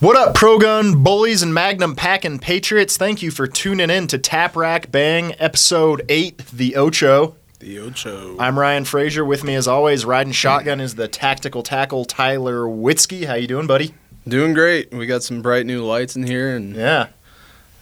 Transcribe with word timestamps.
What 0.00 0.16
up, 0.16 0.34
pro 0.34 0.58
gun 0.58 1.02
bullies 1.02 1.42
and 1.42 1.54
magnum 1.54 1.96
packing 1.96 2.38
patriots? 2.38 2.96
Thank 2.98 3.22
you 3.22 3.30
for 3.30 3.46
tuning 3.46 3.88
in 3.90 4.06
to 4.08 4.18
Tap 4.18 4.54
Rack 4.54 4.90
Bang, 4.92 5.34
episode 5.38 6.04
8, 6.08 6.38
The 6.52 6.76
Ocho. 6.76 7.34
The 7.60 7.78
Ocho. 7.80 8.36
I'm 8.38 8.58
Ryan 8.58 8.84
Frazier. 8.84 9.24
With 9.24 9.42
me, 9.42 9.54
as 9.54 9.66
always, 9.66 10.04
riding 10.04 10.32
shotgun 10.34 10.80
is 10.80 10.96
the 10.96 11.08
tactical 11.08 11.62
tackle 11.62 12.04
Tyler 12.04 12.64
Witzke. 12.64 13.24
How 13.24 13.34
you 13.34 13.46
doing, 13.46 13.66
buddy? 13.66 13.94
Doing 14.28 14.52
great. 14.52 14.92
We 14.92 15.06
got 15.06 15.22
some 15.22 15.40
bright 15.40 15.64
new 15.64 15.82
lights 15.82 16.14
in 16.14 16.26
here, 16.26 16.54
and 16.54 16.76
Yeah, 16.76 17.08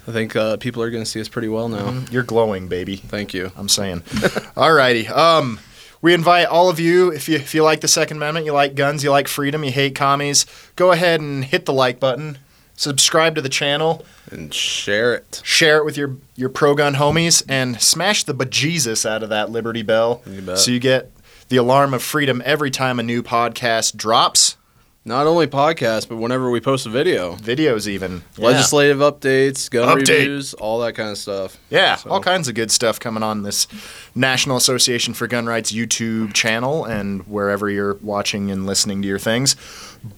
I 0.06 0.12
think 0.12 0.36
uh, 0.36 0.56
people 0.58 0.82
are 0.84 0.90
going 0.90 1.02
to 1.02 1.10
see 1.10 1.20
us 1.20 1.28
pretty 1.28 1.48
well 1.48 1.68
now. 1.68 2.04
you're 2.12 2.22
glowing, 2.22 2.68
baby. 2.68 2.96
Thank 2.96 3.34
you. 3.34 3.50
I'm 3.56 3.68
saying. 3.68 4.00
Alrighty. 4.56 5.10
Um, 5.10 5.58
we 6.04 6.12
invite 6.12 6.46
all 6.48 6.68
of 6.68 6.78
you, 6.78 7.10
if 7.10 7.30
you 7.30 7.36
if 7.36 7.54
you 7.54 7.62
like 7.62 7.80
the 7.80 7.88
Second 7.88 8.18
Amendment, 8.18 8.44
you 8.44 8.52
like 8.52 8.74
guns, 8.74 9.02
you 9.02 9.10
like 9.10 9.26
freedom, 9.26 9.64
you 9.64 9.70
hate 9.70 9.94
commies, 9.94 10.44
go 10.76 10.92
ahead 10.92 11.22
and 11.22 11.42
hit 11.46 11.64
the 11.64 11.72
like 11.72 11.98
button, 11.98 12.36
subscribe 12.76 13.34
to 13.36 13.40
the 13.40 13.48
channel, 13.48 14.04
And 14.30 14.52
share 14.52 15.14
it. 15.14 15.40
share 15.42 15.78
it 15.78 15.86
with 15.86 15.96
your 15.96 16.18
your 16.36 16.50
pro 16.50 16.74
gun 16.74 16.96
homies, 16.96 17.42
and 17.48 17.80
smash 17.80 18.22
the 18.24 18.34
bejesus 18.34 19.08
out 19.08 19.22
of 19.22 19.30
that 19.30 19.48
Liberty 19.50 19.80
Bell, 19.80 20.20
You 20.26 20.56
so 20.56 20.70
you 20.70 20.78
get 20.78 21.10
the 21.48 21.56
alarm 21.56 21.94
of 21.94 22.02
freedom 22.02 22.42
every 22.44 22.70
time 22.70 23.00
a 23.00 23.02
new 23.02 23.22
podcast 23.22 23.96
drops. 23.96 24.58
Not 25.06 25.26
only 25.26 25.46
podcast, 25.46 26.08
but 26.08 26.16
whenever 26.16 26.50
we 26.50 26.60
post 26.60 26.86
a 26.86 26.88
video. 26.88 27.36
Videos 27.36 27.86
even. 27.86 28.22
Yeah. 28.38 28.46
Legislative 28.46 28.98
updates, 28.98 29.70
gun 29.70 29.98
Update. 29.98 30.08
reviews, 30.08 30.54
all 30.54 30.80
that 30.80 30.94
kind 30.94 31.10
of 31.10 31.18
stuff. 31.18 31.58
Yeah, 31.68 31.96
So- 31.96 32.08
all 32.10 32.20
kinds 32.20 32.48
of 32.48 32.54
good 32.54 32.70
stuff 32.70 32.98
coming 32.98 33.22
on 33.22 33.42
this 33.42 33.66
National 34.14 34.56
Association 34.56 35.12
for 35.12 35.26
Gun 35.26 35.44
Rights 35.44 35.72
YouTube 35.72 36.32
channel 36.32 36.84
and 36.86 37.20
wherever 37.26 37.68
you're 37.68 37.94
watching 38.00 38.50
and 38.50 38.64
listening 38.66 39.02
to 39.02 39.08
your 39.08 39.18
things. 39.18 39.56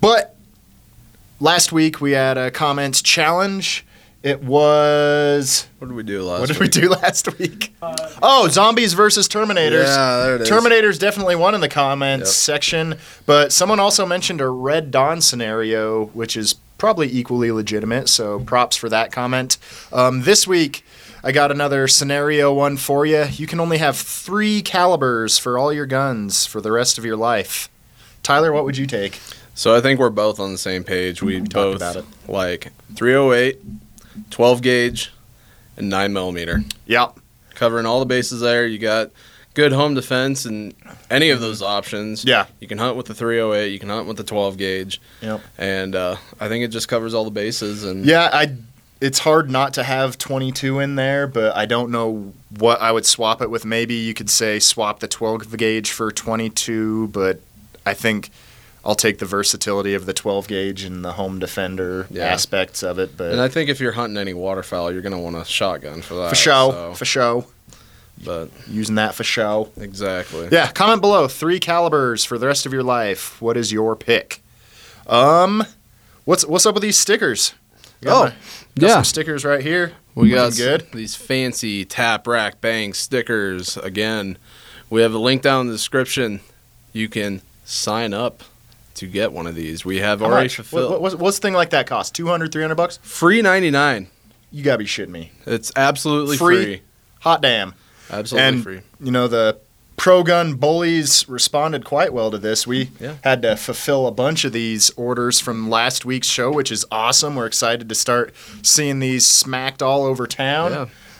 But 0.01 0.37
last 1.41 1.73
week 1.73 2.01
we 2.01 2.12
had 2.12 2.39
a 2.39 2.53
comments 2.53 3.03
challenge. 3.03 3.84
It 4.27 4.42
was 4.42 5.69
What 5.78 5.86
did 5.86 5.94
we 5.96 6.02
do 6.02 6.24
last 6.24 6.41
what 6.41 6.48
did 6.48 6.58
week? 6.58 6.74
we 6.74 6.80
do 6.80 6.88
last 7.02 7.38
week? 7.38 7.72
oh, 7.80 8.48
zombies 8.50 8.92
versus 8.92 9.28
Terminators. 9.28 9.86
Yeah, 9.86 10.16
there 10.24 10.34
it 10.34 10.41
is. 10.42 10.50
Terminators 10.50 10.98
definitely 10.98 11.36
won 11.36 11.55
in 11.55 11.60
the 11.60 11.69
comments 11.69 12.30
Yep. 12.30 12.34
section, 12.56 12.94
but 13.24 13.52
someone 13.52 13.78
also 13.78 14.04
mentioned 14.04 14.41
a 14.41 14.48
Red 14.48 14.91
Dawn 14.91 15.20
scenario, 15.20 16.06
which 16.06 16.36
is 16.36 16.54
probably 16.77 17.08
equally 17.08 17.52
legitimate. 17.52 18.08
So 18.08 18.41
props 18.41 18.74
for 18.77 18.88
that 18.88 19.12
comment. 19.12 19.58
Um, 19.92 20.22
this 20.22 20.44
week, 20.44 20.84
I 21.22 21.30
got 21.30 21.52
another 21.52 21.86
scenario 21.86 22.52
one 22.52 22.77
for 22.77 23.06
you. 23.06 23.27
You 23.30 23.47
can 23.47 23.60
only 23.60 23.78
have 23.78 23.97
three 23.97 24.60
calibers 24.60 25.38
for 25.38 25.56
all 25.56 25.72
your 25.72 25.86
guns 25.86 26.47
for 26.47 26.60
the 26.60 26.72
rest 26.72 26.98
of 26.98 27.04
your 27.04 27.16
life. 27.16 27.69
Tyler, 28.24 28.52
what 28.52 28.64
would 28.64 28.77
you 28.77 28.86
take? 28.86 29.20
So 29.54 29.72
I 29.74 29.80
think 29.80 30.00
we're 30.00 30.10
both 30.10 30.41
on 30.41 30.50
the 30.50 30.58
same 30.58 30.82
page. 30.82 31.22
We, 31.22 31.38
talked 31.38 31.52
both 31.52 31.77
about 31.77 31.97
it. 31.97 32.04
like 32.28 32.72
308, 32.97 33.60
12 34.31 34.62
gauge, 34.62 35.12
and 35.77 35.89
9 35.89 36.12
millimeter. 36.12 36.62
Yep. 36.86 37.19
Covering 37.55 37.86
all 37.86 38.00
the 38.00 38.06
bases 38.06 38.41
there. 38.41 38.67
You 38.67 38.78
got 38.78 39.11
good 39.55 39.72
home 39.72 39.95
defense 39.95 40.45
and 40.45 40.75
any 41.11 41.31
of 41.31 41.41
those 41.41 41.62
options. 41.62 42.25
Yeah. 42.25 42.47
You 42.61 42.69
can 42.69 42.78
hunt 42.78 42.97
with 42.97 43.06
the 43.06 43.14
308. 43.14 43.72
You 43.72 43.78
can 43.78 43.89
hunt 43.89 44.06
with 44.06 44.19
the 44.19 44.25
12 44.25 44.59
gauge. 44.59 45.00
Yep. 45.22 45.41
And 45.59 45.94
uh, 45.94 46.17
I 46.39 46.48
think 46.48 46.64
it 46.64 46.69
just 46.69 46.89
covers 46.89 47.14
all 47.14 47.25
the 47.25 47.31
bases. 47.31 47.83
And 47.84 48.05
Yeah, 48.05 48.31
I. 48.33 48.56
It's 48.98 49.19
hard 49.19 49.50
not 49.50 49.75
to 49.75 49.83
have 49.83 50.17
22 50.17 50.78
in 50.78 50.94
there, 50.94 51.27
but 51.27 51.55
I 51.55 51.67
don't 51.67 51.91
know 51.91 52.33
what 52.48 52.81
I 52.81 52.92
would 52.92 53.05
swap 53.05 53.42
it 53.42 53.50
with. 53.50 53.67
Maybe 53.67 53.94
you 53.94 54.14
could 54.14 54.31
say 54.31 54.59
swap 54.59 55.00
the 55.00 55.06
12 55.06 55.55
gauge 55.59 55.91
for 55.91 56.11
22, 56.11 57.09
but 57.09 57.41
I 57.84 57.92
think 57.92 58.31
I'll 58.87 58.95
take 58.95 59.19
the 59.19 59.27
versatility 59.27 59.95
of 59.95 60.06
the 60.06 60.12
12 60.12 60.47
gauge 60.47 60.84
and 60.84 61.05
the 61.05 61.12
home 61.15 61.41
defender 61.41 62.06
Yeah. 62.09 62.27
aspects 62.27 62.83
of 62.84 62.98
it. 63.01 63.17
But 63.17 63.33
and 63.33 63.41
I 63.41 63.48
think 63.48 63.69
if 63.69 63.81
you're 63.81 63.93
hunting 63.93 64.17
any 64.17 64.33
waterfowl, 64.33 64.93
you're 64.93 65.03
gonna 65.03 65.19
want 65.19 65.34
a 65.37 65.45
shotgun 65.45 66.03
for 66.03 66.15
that. 66.15 66.28
for 66.31 66.34
show, 66.37 66.71
so- 66.71 66.94
for 66.94 67.05
show, 67.05 67.47
but 68.25 68.49
using 68.71 68.94
that 68.94 69.15
for 69.16 69.25
show. 69.25 69.71
exactly. 69.77 70.49
Yeah, 70.53 70.71
comment 70.71 71.00
below. 71.00 71.27
Three 71.27 71.59
calibers 71.59 72.25
for 72.25 72.38
the 72.38 72.47
rest 72.47 72.65
of 72.65 72.72
your 72.72 72.84
life. 72.84 73.43
What 73.43 73.56
is 73.56 73.72
your 73.72 73.97
pick? 73.97 74.41
Um, 75.09 75.65
what's 76.25 76.44
what's 76.47 76.65
up 76.65 76.75
with 76.75 76.83
these 76.83 76.97
stickers? 76.99 77.55
Got 78.03 78.12
Oh, 78.12 78.25
my- 78.25 78.31
got 78.78 78.87
yeah. 78.89 78.94
some 78.94 79.05
stickers 79.05 79.44
right 79.44 79.62
here. 79.62 79.93
We 80.15 80.31
got 80.31 80.55
good. 80.56 80.87
these 80.94 81.15
fancy 81.15 81.84
tap 81.84 82.27
rack 82.27 82.60
bang 82.60 82.94
stickers. 82.94 83.77
Again, 83.78 84.39
we 84.89 85.03
have 85.03 85.12
a 85.12 85.19
link 85.19 85.43
down 85.43 85.62
in 85.62 85.66
the 85.66 85.75
description. 85.75 86.41
You 86.93 87.09
can 87.09 87.43
sign 87.65 88.15
up 88.15 88.43
to 88.97 89.07
get 89.07 89.33
one 89.33 89.47
of 89.47 89.55
these. 89.55 89.84
We 89.84 89.99
have 89.99 90.21
How 90.21 90.27
already 90.27 90.45
much? 90.47 90.57
Fulfilled. 90.57 90.91
what, 90.91 91.01
what's, 91.03 91.15
what's 91.15 91.39
a 91.39 91.41
thing 91.41 91.55
like 91.55 91.71
that 91.71 91.87
cost? 91.87 92.15
200, 92.15 92.53
300 92.53 92.75
bucks? 92.75 92.99
Free 93.03 93.41
ninety 93.43 93.71
nine. 93.71 94.09
You 94.51 94.62
gotta 94.62 94.79
be 94.79 94.84
shitting 94.87 95.09
me. 95.11 95.33
It's 95.47 95.73
absolutely 95.77 96.37
Free? 96.37 96.65
free. 96.65 96.83
Hot 97.21 97.41
damn. 97.43 97.75
Absolutely 98.11 98.49
And- 98.49 98.62
free. 98.62 98.81
You 99.01 99.11
know, 99.12 99.29
the 99.29 99.59
pro 99.97 100.23
gun 100.23 100.55
bullies 100.55 101.27
responded 101.29 101.84
quite 101.84 102.12
well 102.12 102.31
to 102.31 102.39
this. 102.39 102.67
We 102.67 102.91
Yeah. 103.01 103.15
had 103.25 103.43
to 103.43 103.57
fulfill 103.57 104.07
a 104.07 104.11
bunch 104.12 104.45
of 104.45 104.53
these 104.53 104.91
orders 104.91 105.41
from 105.41 105.69
last 105.71 106.05
week's 106.05 106.28
show, 106.28 106.53
which 106.53 106.71
is 106.71 106.84
awesome. 106.91 107.34
We're 107.34 107.47
excited 107.47 107.89
to 107.89 107.95
start 107.95 108.34
seeing 108.63 108.99
these 109.01 109.27
smacked 109.27 109.83
all 109.83 110.05
over 110.05 110.27
town. 110.27 110.73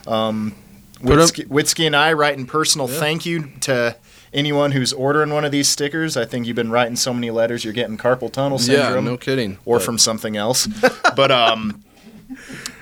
Yeah. 0.07 0.27
Um, 0.29 0.55
Put 1.03 1.13
'em- 1.13 1.19
Witzke, 1.19 1.49
Witzke 1.49 1.87
and 1.87 1.97
I 1.97 2.13
writing 2.13 2.47
personal 2.47 2.87
thank 2.89 3.27
you 3.27 3.51
to 3.63 3.97
anyone 4.37 4.71
who's 4.73 4.93
ordering 4.93 5.31
one 5.31 5.45
of 5.45 5.51
these 5.51 5.67
stickers. 5.69 6.17
I 6.17 6.25
think 6.25 6.47
you've 6.47 6.55
been 6.57 6.71
writing 6.71 6.95
so 6.95 7.13
many 7.13 7.31
letters, 7.33 7.65
you're 7.65 7.73
getting 7.75 7.97
carpal 7.99 8.31
tunnel 8.33 8.59
syndrome. 8.59 9.05
Yeah, 9.05 9.11
no 9.13 9.17
kidding. 9.17 9.59
or 9.65 9.79
But- 9.79 9.85
from 9.85 9.99
something 9.99 10.37
else. 10.37 10.67
but 11.17 11.31
um, 11.33 11.83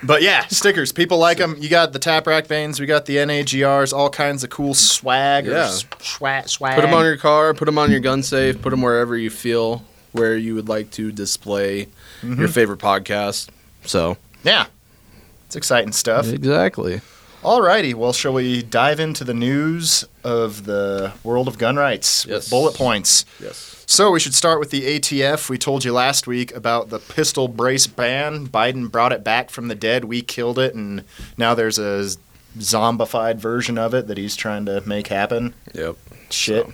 but 0.02 0.22
yeah, 0.22 0.46
stickers. 0.48 0.92
People 0.92 1.18
like 1.18 1.38
them. 1.38 1.56
You 1.58 1.68
got 1.68 1.92
the 1.92 1.98
tap 1.98 2.26
rack 2.26 2.46
veins. 2.46 2.80
We 2.80 2.86
got 2.86 3.06
the 3.06 3.16
NAGRs. 3.16 3.92
All 3.92 4.10
kinds 4.10 4.42
of 4.44 4.50
cool 4.50 4.74
swag. 4.74 5.46
Yeah. 5.46 5.68
swag. 6.00 6.48
Swag. 6.48 6.74
Put 6.74 6.82
them 6.82 6.94
on 6.94 7.04
your 7.04 7.16
car, 7.16 7.54
put 7.54 7.66
them 7.66 7.78
on 7.78 7.90
your 7.90 8.00
gun 8.00 8.22
safe, 8.22 8.60
put 8.60 8.70
them 8.70 8.82
wherever 8.82 9.16
you 9.16 9.30
feel 9.30 9.84
where 10.12 10.36
you 10.36 10.54
would 10.54 10.68
like 10.68 10.90
to 10.92 11.10
display 11.12 11.88
Mm-hmm. 12.22 12.38
your 12.40 12.48
favorite 12.48 12.78
podcast. 12.78 13.48
So, 13.84 14.16
Yeah, 14.44 14.66
it's 15.44 15.56
exciting 15.56 15.92
stuff. 15.92 16.26
exactly. 16.28 17.02
Alrighty, 17.42 17.92
well, 17.92 18.14
shall 18.14 18.32
we 18.32 18.62
dive 18.62 18.98
into 18.98 19.24
the 19.24 19.34
news 19.34 20.06
of 20.24 20.64
the 20.64 21.12
world 21.22 21.48
of 21.48 21.58
gun 21.58 21.76
rights 21.76 22.26
with 22.26 22.48
bullet 22.50 22.74
points? 22.74 23.24
Yes. 23.40 23.84
So 23.86 24.10
we 24.10 24.20
should 24.20 24.34
start 24.34 24.60
with 24.60 24.70
the 24.70 24.98
ATF. 24.98 25.48
We 25.48 25.58
told 25.58 25.84
you 25.84 25.92
last 25.92 26.26
week 26.26 26.54
about 26.54 26.88
the 26.88 26.98
pistol 26.98 27.48
brace 27.48 27.86
ban. 27.86 28.48
Biden 28.48 28.90
brought 28.90 29.12
it 29.12 29.22
back 29.22 29.50
from 29.50 29.68
the 29.68 29.74
dead. 29.74 30.06
We 30.06 30.22
killed 30.22 30.58
it, 30.58 30.74
and 30.74 31.04
now 31.36 31.54
there's 31.54 31.78
a 31.78 32.08
zombified 32.58 33.36
version 33.36 33.76
of 33.78 33.94
it 33.94 34.06
that 34.06 34.16
he's 34.16 34.36
trying 34.36 34.64
to 34.66 34.80
make 34.86 35.08
happen. 35.08 35.54
Yep. 35.74 35.96
Shit. 36.30 36.66
So, 36.66 36.72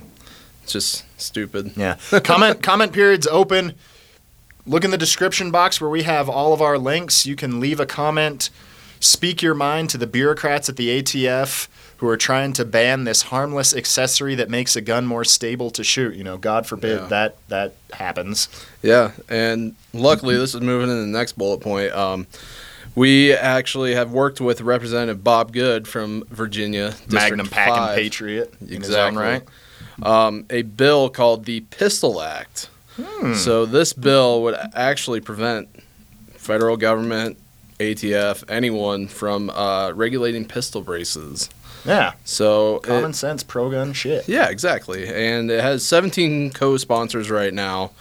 it's 0.63 0.71
just 0.73 1.21
stupid. 1.21 1.73
Yeah. 1.75 1.97
comment 2.23 2.61
comment 2.63 2.93
periods 2.93 3.27
open. 3.27 3.73
Look 4.65 4.85
in 4.85 4.91
the 4.91 4.97
description 4.97 5.51
box 5.51 5.81
where 5.81 5.89
we 5.89 6.03
have 6.03 6.29
all 6.29 6.53
of 6.53 6.61
our 6.61 6.77
links. 6.77 7.25
You 7.25 7.35
can 7.35 7.59
leave 7.59 7.79
a 7.79 7.85
comment, 7.85 8.51
speak 9.01 9.41
your 9.41 9.53
mind 9.53 9.89
to 9.89 9.97
the 9.97 10.07
bureaucrats 10.07 10.69
at 10.69 10.77
the 10.77 11.01
ATF 11.01 11.67
who 11.97 12.07
are 12.07 12.17
trying 12.17 12.53
to 12.53 12.65
ban 12.65 13.03
this 13.03 13.23
harmless 13.23 13.75
accessory 13.75 14.33
that 14.35 14.49
makes 14.49 14.75
a 14.75 14.81
gun 14.81 15.05
more 15.05 15.23
stable 15.23 15.69
to 15.71 15.83
shoot. 15.83 16.15
You 16.15 16.23
know, 16.23 16.37
God 16.37 16.65
forbid 16.65 16.99
Yeah. 17.01 17.07
that 17.07 17.35
that 17.49 17.73
happens. 17.93 18.47
Yeah, 18.81 19.11
and 19.29 19.75
luckily, 19.93 20.35
this 20.37 20.55
is 20.55 20.61
moving 20.61 20.89
into 20.89 21.01
the 21.01 21.07
next 21.07 21.33
bullet 21.37 21.59
point. 21.59 21.91
Um, 21.91 22.25
we 22.95 23.33
actually 23.33 23.93
have 23.95 24.11
worked 24.11 24.41
with 24.41 24.61
Representative 24.61 25.23
Bob 25.23 25.53
Good 25.53 25.87
from 25.87 26.23
Virginia, 26.29 26.89
District 26.89 27.13
Magnum 27.13 27.47
packing 27.47 27.73
5, 27.75 27.95
patriot 27.95 28.53
in 28.61 28.73
Exactly. 28.73 29.21
right. 29.21 29.43
Um, 30.03 30.45
a 30.49 30.63
bill 30.63 31.09
called 31.09 31.45
the 31.45 31.59
Pistol 31.61 32.21
Act. 32.21 32.69
Hmm. 32.97 33.33
So 33.35 33.65
this 33.65 33.93
bill 33.93 34.41
would 34.43 34.55
actually 34.73 35.21
prevent 35.21 35.69
federal 36.35 36.75
government, 36.75 37.37
ATF, 37.81 38.43
anyone 38.49 39.07
from 39.07 39.49
uh, 39.49 39.91
regulating 39.93 40.45
pistol 40.45 40.81
braces. 40.81 41.49
Yeah. 41.85 42.13
So 42.25 42.77
it- 42.77 42.83
Common 42.83 43.13
sense 43.13 43.43
pro 43.43 43.69
gun 43.71 43.93
shit. 43.93 44.27
yeah, 44.29 44.49
exactly. 44.49 45.07
And 45.07 45.49
it 45.49 45.61
has 45.61 45.85
17 45.85 46.51
co-sponsors 46.51 47.29
right 47.31 47.53
now. 47.53 47.91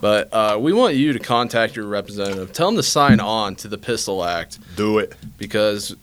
But 0.00 0.32
uh, 0.32 0.56
we 0.58 0.72
want 0.72 0.94
you 0.96 1.12
to 1.12 1.18
contact 1.18 1.76
your 1.76 1.84
representative. 1.86 2.52
Tell 2.54 2.68
them 2.68 2.76
to 2.76 2.82
sign 2.82 3.20
on 3.20 3.54
to 3.56 3.68
the 3.68 3.76
Pistol 3.76 4.24
Act 4.24 4.58
Do 4.74 4.98
it. 4.98 5.14
because 5.36 5.94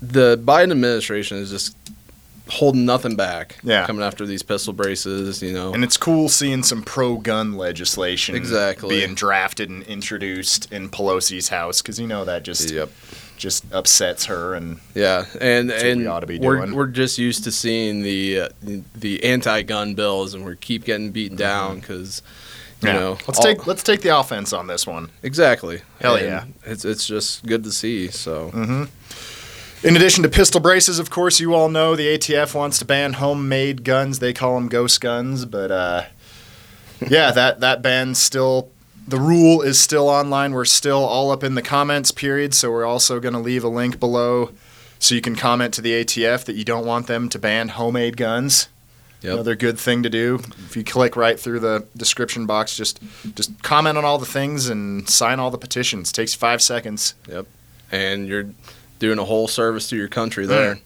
the 0.00 0.36
Biden 0.36 0.72
administration 0.72 1.36
is 1.38 1.50
just 1.50 1.76
holding 2.48 2.84
nothing 2.84 3.16
back. 3.16 3.58
Yeah. 3.62 3.86
Coming 3.86 4.02
after 4.02 4.26
these 4.26 4.42
pistol 4.42 4.72
braces, 4.72 5.42
you 5.42 5.52
know. 5.52 5.72
And 5.72 5.82
it's 5.84 5.96
cool 5.96 6.28
seeing 6.28 6.62
some 6.62 6.82
pro 6.82 7.16
gun 7.16 7.54
legislation 7.54 8.34
Exactly. 8.34 8.98
being 9.00 9.14
drafted 9.14 9.70
and 9.70 9.82
introduced 9.84 10.70
in 10.72 10.88
Pelosi's 10.90 11.48
house 11.48 11.80
because 11.82 11.98
you 11.98 12.06
know 12.06 12.24
that 12.24 12.42
just 12.42 12.70
Yep. 12.70 12.90
just 13.36 13.64
upsets 13.72 14.26
her 14.26 14.54
and 14.54 14.80
Yeah, 14.94 15.24
and 15.40 15.70
and 15.70 16.00
we 16.00 16.06
ought 16.06 16.20
to 16.20 16.26
be 16.26 16.38
we're 16.38 16.58
doing. 16.58 16.74
we're 16.74 16.86
just 16.88 17.18
used 17.18 17.44
to 17.44 17.52
seeing 17.52 18.02
the 18.02 18.40
uh, 18.40 18.48
the, 18.94 19.24
anti-gun 19.24 19.94
bills, 19.94 20.34
and 20.34 20.44
we 20.44 20.54
keep 20.56 20.84
getting 20.84 21.10
beaten 21.10 21.36
Mm-hmm. 21.38 21.46
down 21.46 21.80
because 21.80 22.22
You 22.82 22.88
Yeah. 22.88 22.94
know, 22.98 23.18
let's 23.28 23.38
all- 23.38 23.44
take 23.44 23.66
let's 23.68 23.82
take 23.84 24.00
the 24.02 24.16
offense 24.18 24.52
on 24.52 24.66
this 24.66 24.86
one. 24.86 25.10
exactly. 25.22 25.82
Hell 26.00 26.16
And 26.16 26.26
yeah. 26.26 26.44
It's 26.66 26.84
it's 26.84 27.06
just 27.06 27.46
good 27.46 27.62
to 27.64 27.70
see. 27.72 28.08
So 28.10 28.50
In 29.84 29.96
addition 29.96 30.22
to 30.22 30.28
pistol 30.28 30.60
braces, 30.60 31.00
of 31.00 31.10
course, 31.10 31.40
you 31.40 31.54
all 31.54 31.68
know 31.68 31.96
the 31.96 32.06
ATF 32.06 32.54
wants 32.54 32.78
to 32.78 32.84
ban 32.84 33.14
homemade 33.14 33.82
guns. 33.82 34.20
They 34.20 34.32
call 34.32 34.54
them 34.54 34.68
ghost 34.68 35.00
guns, 35.00 35.44
but 35.44 35.70
uh, 35.72 36.04
yeah, 37.08 37.30
that 37.34 37.60
that 37.60 37.82
ban's 37.82 38.18
still 38.18 38.70
the 39.08 39.18
rule 39.18 39.60
is 39.60 39.80
still 39.80 40.08
online. 40.08 40.52
We're 40.52 40.64
still 40.64 41.04
all 41.04 41.30
up 41.30 41.42
in 41.42 41.56
the 41.56 41.62
comments 41.62 42.12
period, 42.12 42.54
so 42.54 42.70
we're 42.70 42.84
also 42.84 43.18
going 43.18 43.34
to 43.34 43.40
leave 43.40 43.64
a 43.64 43.68
link 43.68 43.98
below 43.98 44.52
so 45.00 45.16
you 45.16 45.20
can 45.20 45.34
comment 45.34 45.74
to 45.74 45.82
the 45.82 46.04
ATF 46.04 46.44
that 46.44 46.54
you 46.54 46.64
don't 46.64 46.86
want 46.86 47.08
them 47.08 47.28
to 47.30 47.38
ban 47.38 47.70
homemade 47.70 48.16
guns. 48.16 48.68
Yep. 49.22 49.32
Another 49.34 49.56
good 49.56 49.78
thing 49.78 50.02
to 50.04 50.10
do. 50.10 50.40
If 50.66 50.76
you 50.76 50.84
click 50.84 51.16
right 51.16 51.38
through 51.38 51.60
the 51.60 51.86
description 51.96 52.46
box, 52.46 52.76
just 52.76 53.00
just 53.34 53.62
comment 53.62 53.98
on 53.98 54.04
all 54.04 54.18
the 54.18 54.26
things 54.26 54.68
and 54.68 55.08
sign 55.08 55.40
all 55.40 55.50
the 55.50 55.58
petitions. 55.58 56.12
takes 56.12 56.34
five 56.34 56.62
seconds. 56.62 57.14
Yep. 57.28 57.46
And 57.90 58.26
you're 58.26 58.46
doing 59.02 59.18
a 59.18 59.24
whole 59.24 59.48
service 59.48 59.88
to 59.88 59.96
your 59.96 60.06
country 60.06 60.44
hmm. 60.44 60.50
there. 60.50 60.78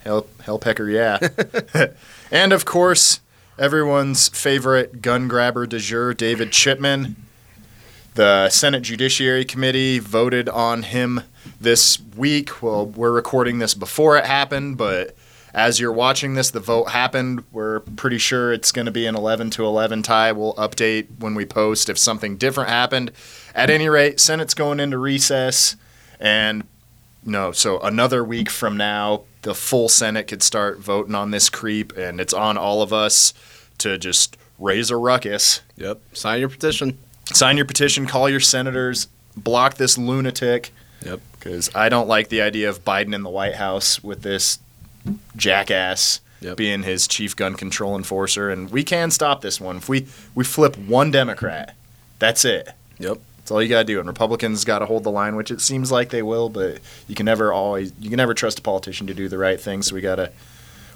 Hell, 0.00 0.26
hellpecker, 0.40 0.92
yeah. 0.92 1.86
and 2.32 2.52
of 2.52 2.64
course, 2.64 3.20
everyone's 3.56 4.28
favorite 4.28 5.00
gun 5.00 5.28
grabber 5.28 5.64
de 5.64 5.78
jour, 5.78 6.12
David 6.12 6.50
Chipman. 6.50 7.14
The 8.14 8.48
Senate 8.48 8.82
Judiciary 8.82 9.44
Committee 9.44 10.00
voted 10.00 10.48
on 10.48 10.82
him 10.82 11.20
this 11.60 12.00
week. 12.16 12.62
Well, 12.62 12.86
we're 12.86 13.12
recording 13.12 13.60
this 13.60 13.74
before 13.74 14.16
it 14.16 14.24
happened, 14.24 14.76
but 14.76 15.14
as 15.54 15.78
you're 15.78 15.92
watching 15.92 16.34
this, 16.34 16.50
the 16.50 16.58
vote 16.58 16.88
happened. 16.88 17.44
We're 17.52 17.80
pretty 17.80 18.18
sure 18.18 18.52
it's 18.52 18.72
going 18.72 18.86
to 18.86 18.92
be 18.92 19.06
an 19.06 19.14
11 19.14 19.50
to 19.50 19.64
11 19.64 20.02
tie. 20.02 20.32
We'll 20.32 20.54
update 20.54 21.20
when 21.20 21.34
we 21.34 21.44
post 21.44 21.88
if 21.88 21.98
something 21.98 22.38
different 22.38 22.70
happened. 22.70 23.12
At 23.54 23.70
any 23.70 23.88
rate, 23.88 24.18
Senate's 24.18 24.54
going 24.54 24.80
into 24.80 24.98
recess, 24.98 25.76
and 26.18 26.64
no, 27.26 27.52
so 27.52 27.78
another 27.80 28.24
week 28.24 28.48
from 28.50 28.76
now, 28.76 29.22
the 29.42 29.54
full 29.54 29.88
Senate 29.88 30.26
could 30.28 30.42
start 30.42 30.78
voting 30.78 31.14
on 31.14 31.30
this 31.30 31.50
creep, 31.50 31.96
and 31.96 32.20
it's 32.20 32.32
on 32.32 32.56
all 32.56 32.82
of 32.82 32.92
us 32.92 33.34
to 33.78 33.98
just 33.98 34.36
raise 34.58 34.90
a 34.90 34.96
ruckus. 34.96 35.60
Yep. 35.76 36.00
Sign 36.14 36.40
your 36.40 36.48
petition. 36.48 36.98
Sign 37.32 37.56
your 37.56 37.66
petition, 37.66 38.06
call 38.06 38.28
your 38.30 38.40
senators, 38.40 39.08
block 39.36 39.74
this 39.74 39.98
lunatic. 39.98 40.72
Yep. 41.04 41.20
Because 41.38 41.70
I 41.74 41.88
don't 41.88 42.08
like 42.08 42.28
the 42.28 42.40
idea 42.40 42.68
of 42.68 42.84
Biden 42.84 43.14
in 43.14 43.22
the 43.22 43.28
White 43.30 43.56
House 43.56 44.02
with 44.02 44.22
this 44.22 44.58
jackass 45.36 46.20
Yep. 46.40 46.56
being 46.56 46.82
his 46.82 47.06
chief 47.08 47.34
gun 47.34 47.54
control 47.54 47.96
enforcer, 47.96 48.50
and 48.50 48.70
we 48.70 48.84
can 48.84 49.10
stop 49.10 49.40
this 49.40 49.60
one. 49.60 49.76
If 49.78 49.88
we 49.88 50.06
we 50.34 50.44
flip 50.44 50.76
one 50.76 51.10
Democrat, 51.10 51.74
that's 52.18 52.44
it. 52.44 52.68
Yep. 52.98 53.18
That's 53.46 53.52
all 53.52 53.62
you 53.62 53.68
gotta 53.68 53.84
do. 53.84 54.00
And 54.00 54.08
Republicans 54.08 54.64
got 54.64 54.80
to 54.80 54.86
hold 54.86 55.04
the 55.04 55.10
line, 55.12 55.36
which 55.36 55.52
it 55.52 55.60
seems 55.60 55.92
like 55.92 56.08
they 56.08 56.20
will, 56.20 56.48
but 56.48 56.80
you 57.06 57.14
can 57.14 57.26
never 57.26 57.52
always 57.52 57.92
you 58.00 58.10
can 58.10 58.16
never 58.16 58.34
trust 58.34 58.58
a 58.58 58.62
politician 58.62 59.06
to 59.06 59.14
do 59.14 59.28
the 59.28 59.38
right 59.38 59.60
thing. 59.60 59.82
So 59.82 59.94
we 59.94 60.00
gotta 60.00 60.32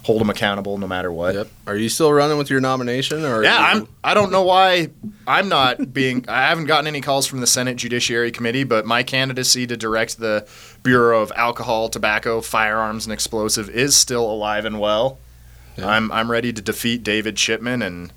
hold 0.02 0.20
them 0.20 0.30
accountable 0.30 0.76
no 0.76 0.88
matter 0.88 1.12
what. 1.12 1.36
Yep. 1.36 1.48
Are 1.68 1.76
you 1.76 1.88
still 1.88 2.12
running 2.12 2.38
with 2.38 2.50
your 2.50 2.60
nomination, 2.60 3.24
or 3.24 3.44
Yeah, 3.44 3.56
I'm. 3.56 3.86
I 4.02 4.14
don't 4.14 4.32
know 4.32 4.42
why 4.42 4.90
I'm 5.28 5.48
not 5.48 5.94
being. 5.94 6.24
I 6.26 6.48
haven't 6.48 6.64
gotten 6.64 6.88
any 6.88 7.00
calls 7.00 7.24
from 7.24 7.40
the 7.40 7.46
Senate 7.46 7.76
Judiciary 7.76 8.32
Committee, 8.32 8.64
but 8.64 8.84
my 8.84 9.04
candidacy 9.04 9.68
to 9.68 9.76
direct 9.76 10.18
the 10.18 10.44
Bureau 10.82 11.22
of 11.22 11.30
Alcohol, 11.36 11.88
Tobacco, 11.88 12.40
Firearms, 12.40 13.06
and 13.06 13.12
Explosive 13.12 13.70
is 13.70 13.94
still 13.94 14.28
alive 14.28 14.64
and 14.64 14.80
well. 14.80 15.20
Yeah. 15.76 15.86
I'm 15.86 16.10
I'm 16.10 16.28
ready 16.28 16.52
to 16.52 16.60
defeat 16.60 17.04
David 17.04 17.36
Chipman 17.36 17.80
and 17.80 18.12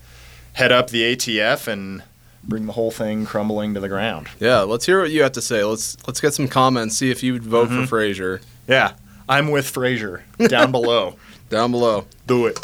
head 0.53 0.71
up 0.71 0.89
the 0.89 1.15
ATF 1.15 1.67
and 1.67 2.01
bring 2.43 2.65
the 2.65 2.73
whole 2.73 2.91
thing 2.91 3.25
crumbling 3.25 3.73
to 3.73 3.79
the 3.79 3.89
ground. 3.89 4.27
Yeah. 4.39 4.61
Let's 4.61 4.85
hear 4.85 5.01
what 5.01 5.11
you 5.11 5.23
have 5.23 5.31
to 5.33 5.41
say. 5.41 5.63
Let's 5.63 5.97
let's 6.07 6.19
get 6.21 6.33
some 6.33 6.47
comments. 6.47 6.97
See 6.97 7.09
if 7.11 7.23
you 7.23 7.33
would 7.33 7.43
vote 7.43 7.69
Mm-hmm. 7.69 7.81
for 7.81 7.87
Frazier 7.87 8.41
Yeah, 8.67 8.93
I'm 9.29 9.49
with 9.51 9.69
Frazier 9.69 10.23
down 10.47 10.71
below. 10.77 11.15
down 11.49 11.71
below. 11.71 12.05
Do 12.27 12.47
it, 12.47 12.59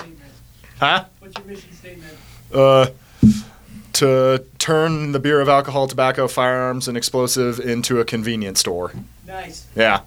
huh? 0.80 1.06
What's 1.20 1.38
your 1.38 1.48
mission 1.48 1.72
statement? 1.74 2.14
uh, 2.54 2.88
to 3.94 4.44
turn 4.60 5.12
the 5.12 5.20
beer 5.20 5.42
of 5.42 5.50
Alcohol, 5.50 5.88
Tobacco, 5.88 6.28
Firearms, 6.28 6.88
and 6.88 6.96
Explosive 6.98 7.60
into 7.60 8.00
a 8.00 8.06
convenience 8.06 8.60
store. 8.60 8.94
Nice. 9.28 9.68
Yeah, 9.76 10.02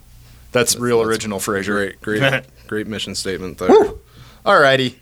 that's, 0.51 0.75
real 0.75 0.97
that's 0.99 1.09
original, 1.09 1.39
Frazier. 1.39 1.73
Great, 1.73 2.01
great, 2.01 2.43
great 2.67 2.87
mission 2.87 3.13
statement 3.15 3.57
there. 3.59 3.69
Woo! 3.69 3.99
Alrighty. 4.45 4.95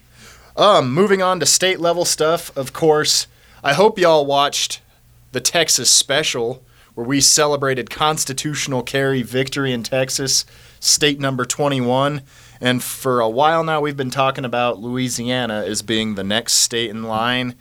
Um, 0.58 0.92
moving 0.94 1.22
on 1.22 1.40
to 1.40 1.46
state 1.46 1.80
level 1.80 2.04
stuff. 2.06 2.56
Of 2.58 2.74
course, 2.74 3.28
I 3.64 3.74
hope 3.74 4.00
y'all 4.00 4.26
watched 4.26 4.82
the 5.34 5.40
Texas 5.40 5.92
special 5.92 6.64
where 6.96 7.06
we 7.06 7.22
celebrated 7.22 7.92
constitutional 7.92 8.82
carry 8.82 9.22
victory 9.22 9.72
in 9.72 9.84
Texas, 9.84 10.46
state 10.80 11.20
number 11.20 11.46
21. 11.46 12.24
And 12.60 12.84
for 12.84 13.20
a 13.20 13.30
while 13.30 13.64
now, 13.64 13.80
we've 13.80 13.96
been 13.96 14.10
talking 14.10 14.46
about 14.46 14.80
Louisiana 14.80 15.64
as 15.68 15.84
being 15.84 16.16
the 16.16 16.24
next 16.24 16.54
state 16.54 16.90
in 16.90 17.04
line. 17.04 17.54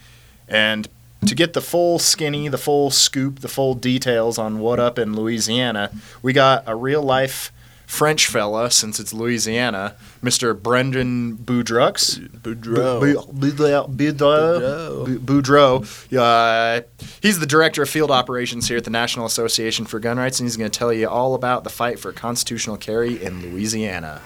And 0.49 0.89
to 1.27 1.35
get 1.35 1.53
the 1.53 1.61
full 1.61 1.99
skinny, 1.99 2.49
the 2.49 2.57
full 2.57 2.91
scoop, 2.91 3.41
the 3.41 3.49
full 3.49 3.75
details 3.75 4.39
on 4.39 4.59
what 4.59 4.81
up 4.81 4.99
in 4.99 5.15
Louisiana, 5.15 5.91
we 6.23 6.33
got 6.33 6.65
a 6.67 6.75
real 6.75 7.03
life 7.03 7.53
French 7.91 8.29
fella, 8.29 8.71
since 8.71 9.01
it's 9.01 9.13
Louisiana, 9.13 9.97
Mr. 10.23 10.57
Brendan 10.61 11.37
Boudrux. 11.37 12.21
Boudreaux. 12.41 13.01
Bu- 13.01 13.33
Bu- 13.33 13.53
Boudreaux. 13.89 15.19
Boudreaux. 15.19 16.17
Uh, 16.17 16.83
he's 17.21 17.41
the 17.41 17.47
director 17.47 17.83
of 17.83 17.91
field 17.91 18.13
operations 18.13 18.69
here 18.69 18.77
at 18.77 18.85
the 18.85 18.91
National 18.91 19.27
Association 19.27 19.87
for 19.87 19.99
Gun 19.99 20.19
Rights, 20.19 20.39
and 20.39 20.47
he's 20.47 20.57
going 20.57 20.71
to 20.71 20.79
tell 20.79 20.93
you 20.93 21.09
all 21.09 21.35
about 21.35 21.65
the 21.65 21.71
fight 21.71 21.99
for 21.99 22.13
constitutional 22.13 22.77
carry 22.77 23.21
in 23.23 23.43
Louisiana. 23.51 24.23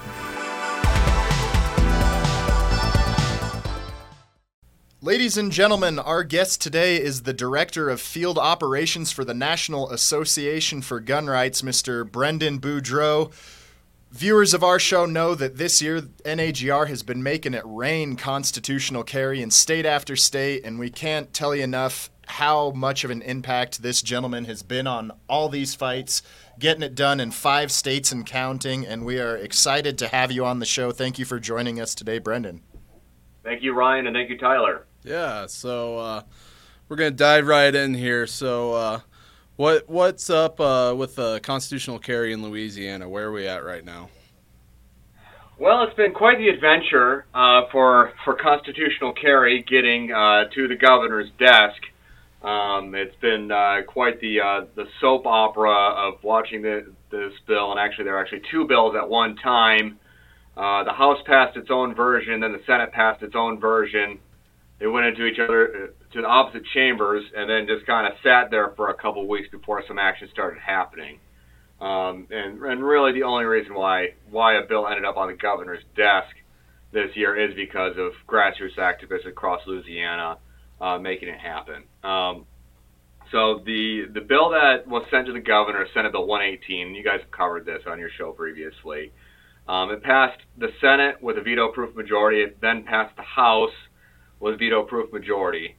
Ladies 5.04 5.36
and 5.36 5.52
gentlemen, 5.52 5.98
our 5.98 6.24
guest 6.24 6.62
today 6.62 6.96
is 6.96 7.24
the 7.24 7.34
Director 7.34 7.90
of 7.90 8.00
Field 8.00 8.38
Operations 8.38 9.12
for 9.12 9.22
the 9.22 9.34
National 9.34 9.90
Association 9.90 10.80
for 10.80 10.98
Gun 10.98 11.26
Rights, 11.26 11.60
Mr. 11.60 12.10
Brendan 12.10 12.58
Boudreaux. 12.58 13.30
Viewers 14.12 14.54
of 14.54 14.64
our 14.64 14.78
show 14.78 15.04
know 15.04 15.34
that 15.34 15.58
this 15.58 15.82
year 15.82 16.00
NAGR 16.24 16.88
has 16.88 17.02
been 17.02 17.22
making 17.22 17.52
it 17.52 17.64
rain 17.66 18.16
constitutional 18.16 19.04
carry 19.04 19.42
in 19.42 19.50
state 19.50 19.84
after 19.84 20.16
state, 20.16 20.64
and 20.64 20.78
we 20.78 20.88
can't 20.88 21.34
tell 21.34 21.54
you 21.54 21.64
enough 21.64 22.10
how 22.26 22.70
much 22.70 23.04
of 23.04 23.10
an 23.10 23.20
impact 23.20 23.82
this 23.82 24.00
gentleman 24.00 24.46
has 24.46 24.62
been 24.62 24.86
on 24.86 25.12
all 25.28 25.50
these 25.50 25.74
fights, 25.74 26.22
getting 26.58 26.82
it 26.82 26.94
done 26.94 27.20
in 27.20 27.30
five 27.30 27.70
states 27.70 28.10
and 28.10 28.24
counting. 28.24 28.86
And 28.86 29.04
we 29.04 29.20
are 29.20 29.36
excited 29.36 29.98
to 29.98 30.08
have 30.08 30.32
you 30.32 30.46
on 30.46 30.60
the 30.60 30.64
show. 30.64 30.92
Thank 30.92 31.18
you 31.18 31.26
for 31.26 31.38
joining 31.38 31.78
us 31.78 31.94
today, 31.94 32.18
Brendan. 32.18 32.62
Thank 33.42 33.62
you, 33.62 33.74
Ryan, 33.74 34.06
and 34.06 34.16
thank 34.16 34.30
you, 34.30 34.38
Tyler. 34.38 34.86
Yeah, 35.04 35.48
so 35.48 35.98
uh, 35.98 36.22
we're 36.88 36.96
gonna 36.96 37.10
dive 37.10 37.46
right 37.46 37.74
in 37.74 37.92
here. 37.92 38.26
So, 38.26 38.72
uh, 38.72 39.00
what 39.56 39.86
what's 39.86 40.30
up 40.30 40.58
uh, 40.58 40.94
with 40.96 41.16
the 41.16 41.40
constitutional 41.40 41.98
carry 41.98 42.32
in 42.32 42.42
Louisiana? 42.42 43.06
Where 43.06 43.26
are 43.26 43.32
we 43.32 43.46
at 43.46 43.64
right 43.64 43.84
now? 43.84 44.08
Well, 45.58 45.82
it's 45.82 45.94
been 45.94 46.14
quite 46.14 46.38
the 46.38 46.48
adventure 46.48 47.26
uh, 47.34 47.68
for 47.70 48.14
for 48.24 48.34
constitutional 48.34 49.12
carry 49.12 49.62
getting 49.62 50.10
uh, 50.10 50.44
to 50.54 50.68
the 50.68 50.74
governor's 50.74 51.30
desk. 51.38 51.82
Um, 52.42 52.94
it's 52.94 53.16
been 53.16 53.52
uh, 53.52 53.82
quite 53.86 54.20
the 54.20 54.66
the 54.74 54.86
soap 55.02 55.26
opera 55.26 55.70
of 55.70 56.24
watching 56.24 56.62
the, 56.62 56.90
this 57.10 57.34
bill, 57.46 57.72
and 57.72 57.78
actually 57.78 58.04
there 58.04 58.16
are 58.16 58.22
actually 58.22 58.42
two 58.50 58.66
bills 58.66 58.96
at 58.96 59.06
one 59.06 59.36
time. 59.36 59.98
The 60.56 60.92
House 60.96 61.18
passed 61.26 61.58
its 61.58 61.70
own 61.70 61.94
version, 61.94 62.40
then 62.40 62.52
the 62.52 62.62
Senate 62.66 62.90
passed 62.92 63.22
its 63.22 63.34
own 63.34 63.60
version. 63.60 64.18
They 64.84 64.88
went 64.88 65.06
into 65.06 65.24
each 65.24 65.38
other 65.38 65.64
uh, 65.64 66.12
to 66.12 66.20
the 66.20 66.28
opposite 66.28 66.62
chambers, 66.74 67.24
and 67.34 67.48
then 67.48 67.66
just 67.66 67.86
kind 67.86 68.06
of 68.06 68.18
sat 68.22 68.50
there 68.50 68.74
for 68.76 68.90
a 68.90 68.94
couple 68.94 69.26
weeks 69.26 69.48
before 69.50 69.82
some 69.88 69.98
action 69.98 70.28
started 70.30 70.60
happening. 70.60 71.20
Um, 71.80 72.26
and, 72.30 72.60
and 72.60 72.84
really, 72.84 73.12
the 73.12 73.22
only 73.22 73.46
reason 73.46 73.72
why 73.72 74.08
why 74.28 74.58
a 74.58 74.66
bill 74.68 74.86
ended 74.86 75.06
up 75.06 75.16
on 75.16 75.28
the 75.28 75.38
governor's 75.38 75.82
desk 75.96 76.36
this 76.92 77.08
year 77.14 77.34
is 77.34 77.54
because 77.56 77.94
of 77.96 78.12
grassroots 78.28 78.76
activists 78.76 79.26
across 79.26 79.62
Louisiana 79.66 80.36
uh, 80.82 80.98
making 80.98 81.30
it 81.30 81.40
happen. 81.40 81.84
Um, 82.02 82.44
so 83.32 83.62
the 83.64 84.02
the 84.12 84.20
bill 84.20 84.50
that 84.50 84.86
was 84.86 85.06
sent 85.10 85.28
to 85.28 85.32
the 85.32 85.40
governor, 85.40 85.86
Senate 85.94 86.12
Bill 86.12 86.26
118, 86.26 86.94
you 86.94 87.02
guys 87.02 87.20
covered 87.34 87.64
this 87.64 87.80
on 87.86 87.98
your 87.98 88.10
show 88.18 88.32
previously. 88.32 89.12
Um, 89.66 89.90
it 89.92 90.02
passed 90.02 90.42
the 90.58 90.68
Senate 90.82 91.22
with 91.22 91.38
a 91.38 91.40
veto-proof 91.40 91.96
majority. 91.96 92.42
It 92.42 92.60
then 92.60 92.84
passed 92.84 93.16
the 93.16 93.22
House 93.22 93.72
a 94.42 94.56
veto-proof 94.56 95.12
majority 95.12 95.76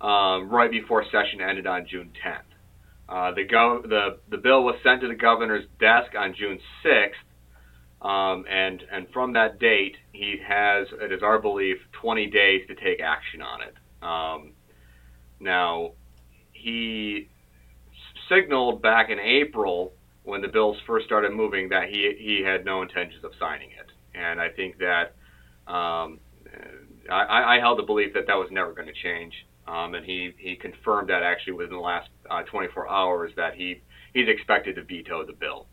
um, 0.00 0.50
right 0.50 0.70
before 0.70 1.04
session 1.04 1.40
ended 1.40 1.66
on 1.66 1.86
June 1.88 2.10
10th. 2.24 2.40
Uh, 3.08 3.34
the, 3.34 3.46
gov- 3.46 3.88
the 3.88 4.18
the 4.30 4.38
bill 4.38 4.64
was 4.64 4.76
sent 4.82 5.00
to 5.02 5.08
the 5.08 5.14
governor's 5.14 5.64
desk 5.78 6.12
on 6.18 6.34
June 6.38 6.58
6th, 6.84 8.06
um, 8.06 8.44
and 8.48 8.82
and 8.90 9.06
from 9.12 9.34
that 9.34 9.58
date, 9.58 9.96
he 10.12 10.36
has, 10.46 10.86
it 11.00 11.12
is 11.12 11.22
our 11.22 11.38
belief, 11.38 11.76
20 12.00 12.26
days 12.30 12.62
to 12.68 12.74
take 12.74 13.00
action 13.00 13.42
on 13.42 13.60
it. 13.62 13.74
Um, 14.02 14.52
now, 15.40 15.92
he 16.52 17.28
signaled 18.28 18.80
back 18.80 19.10
in 19.10 19.18
April 19.18 19.92
when 20.24 20.40
the 20.40 20.48
bills 20.48 20.76
first 20.86 21.04
started 21.04 21.32
moving 21.32 21.68
that 21.68 21.88
he 21.90 22.14
he 22.18 22.42
had 22.42 22.64
no 22.64 22.82
intentions 22.82 23.24
of 23.24 23.32
signing 23.38 23.70
it, 23.70 24.18
and 24.18 24.40
I 24.40 24.48
think 24.48 24.76
that 24.78 25.14
um, 25.70 26.18
I, 27.10 27.56
I 27.56 27.60
held 27.60 27.78
the 27.78 27.82
belief 27.82 28.14
that 28.14 28.26
that 28.26 28.34
was 28.34 28.48
never 28.50 28.72
going 28.72 28.88
to 28.88 29.02
change, 29.02 29.34
um, 29.66 29.94
and 29.94 30.04
he 30.04 30.32
he 30.38 30.56
confirmed 30.56 31.08
that 31.08 31.22
actually 31.22 31.54
within 31.54 31.74
the 31.74 31.80
last 31.80 32.08
uh, 32.30 32.42
24 32.42 32.88
hours 32.88 33.32
that 33.36 33.54
he 33.54 33.82
he's 34.14 34.28
expected 34.28 34.76
to 34.76 34.84
veto 34.84 35.24
the 35.26 35.32
bill. 35.32 35.66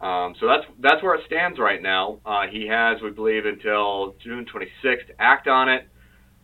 Um, 0.00 0.34
so 0.40 0.46
that's 0.46 0.64
that's 0.80 1.02
where 1.02 1.14
it 1.14 1.22
stands 1.26 1.58
right 1.58 1.80
now. 1.80 2.20
Uh, 2.26 2.46
he 2.50 2.66
has, 2.66 3.00
we 3.02 3.10
believe, 3.10 3.46
until 3.46 4.14
June 4.22 4.44
26th 4.44 5.06
to 5.06 5.14
act 5.18 5.48
on 5.48 5.68
it. 5.68 5.88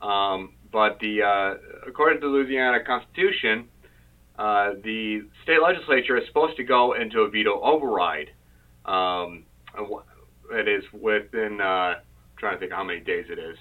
Um, 0.00 0.54
but 0.72 0.99
the 1.00 1.22
uh, 1.22 1.88
according 1.88 2.20
to 2.20 2.26
the 2.26 2.32
Louisiana 2.32 2.78
Constitution, 2.84 3.68
uh, 4.38 4.70
the 4.82 5.22
state 5.42 5.60
legislature 5.62 6.16
is 6.16 6.26
supposed 6.28 6.56
to 6.56 6.64
go 6.64 6.94
into 6.94 7.20
a 7.20 7.28
veto 7.30 7.60
override. 7.60 8.30
Um, 8.87 9.44
it 10.52 10.68
is 10.68 10.84
within 10.92 11.60
uh, 11.60 11.64
I'm 11.64 12.02
trying 12.38 12.54
to 12.54 12.60
think 12.60 12.72
how 12.72 12.84
many 12.84 13.00
days 13.00 13.26
it 13.28 13.38
is, 13.38 13.56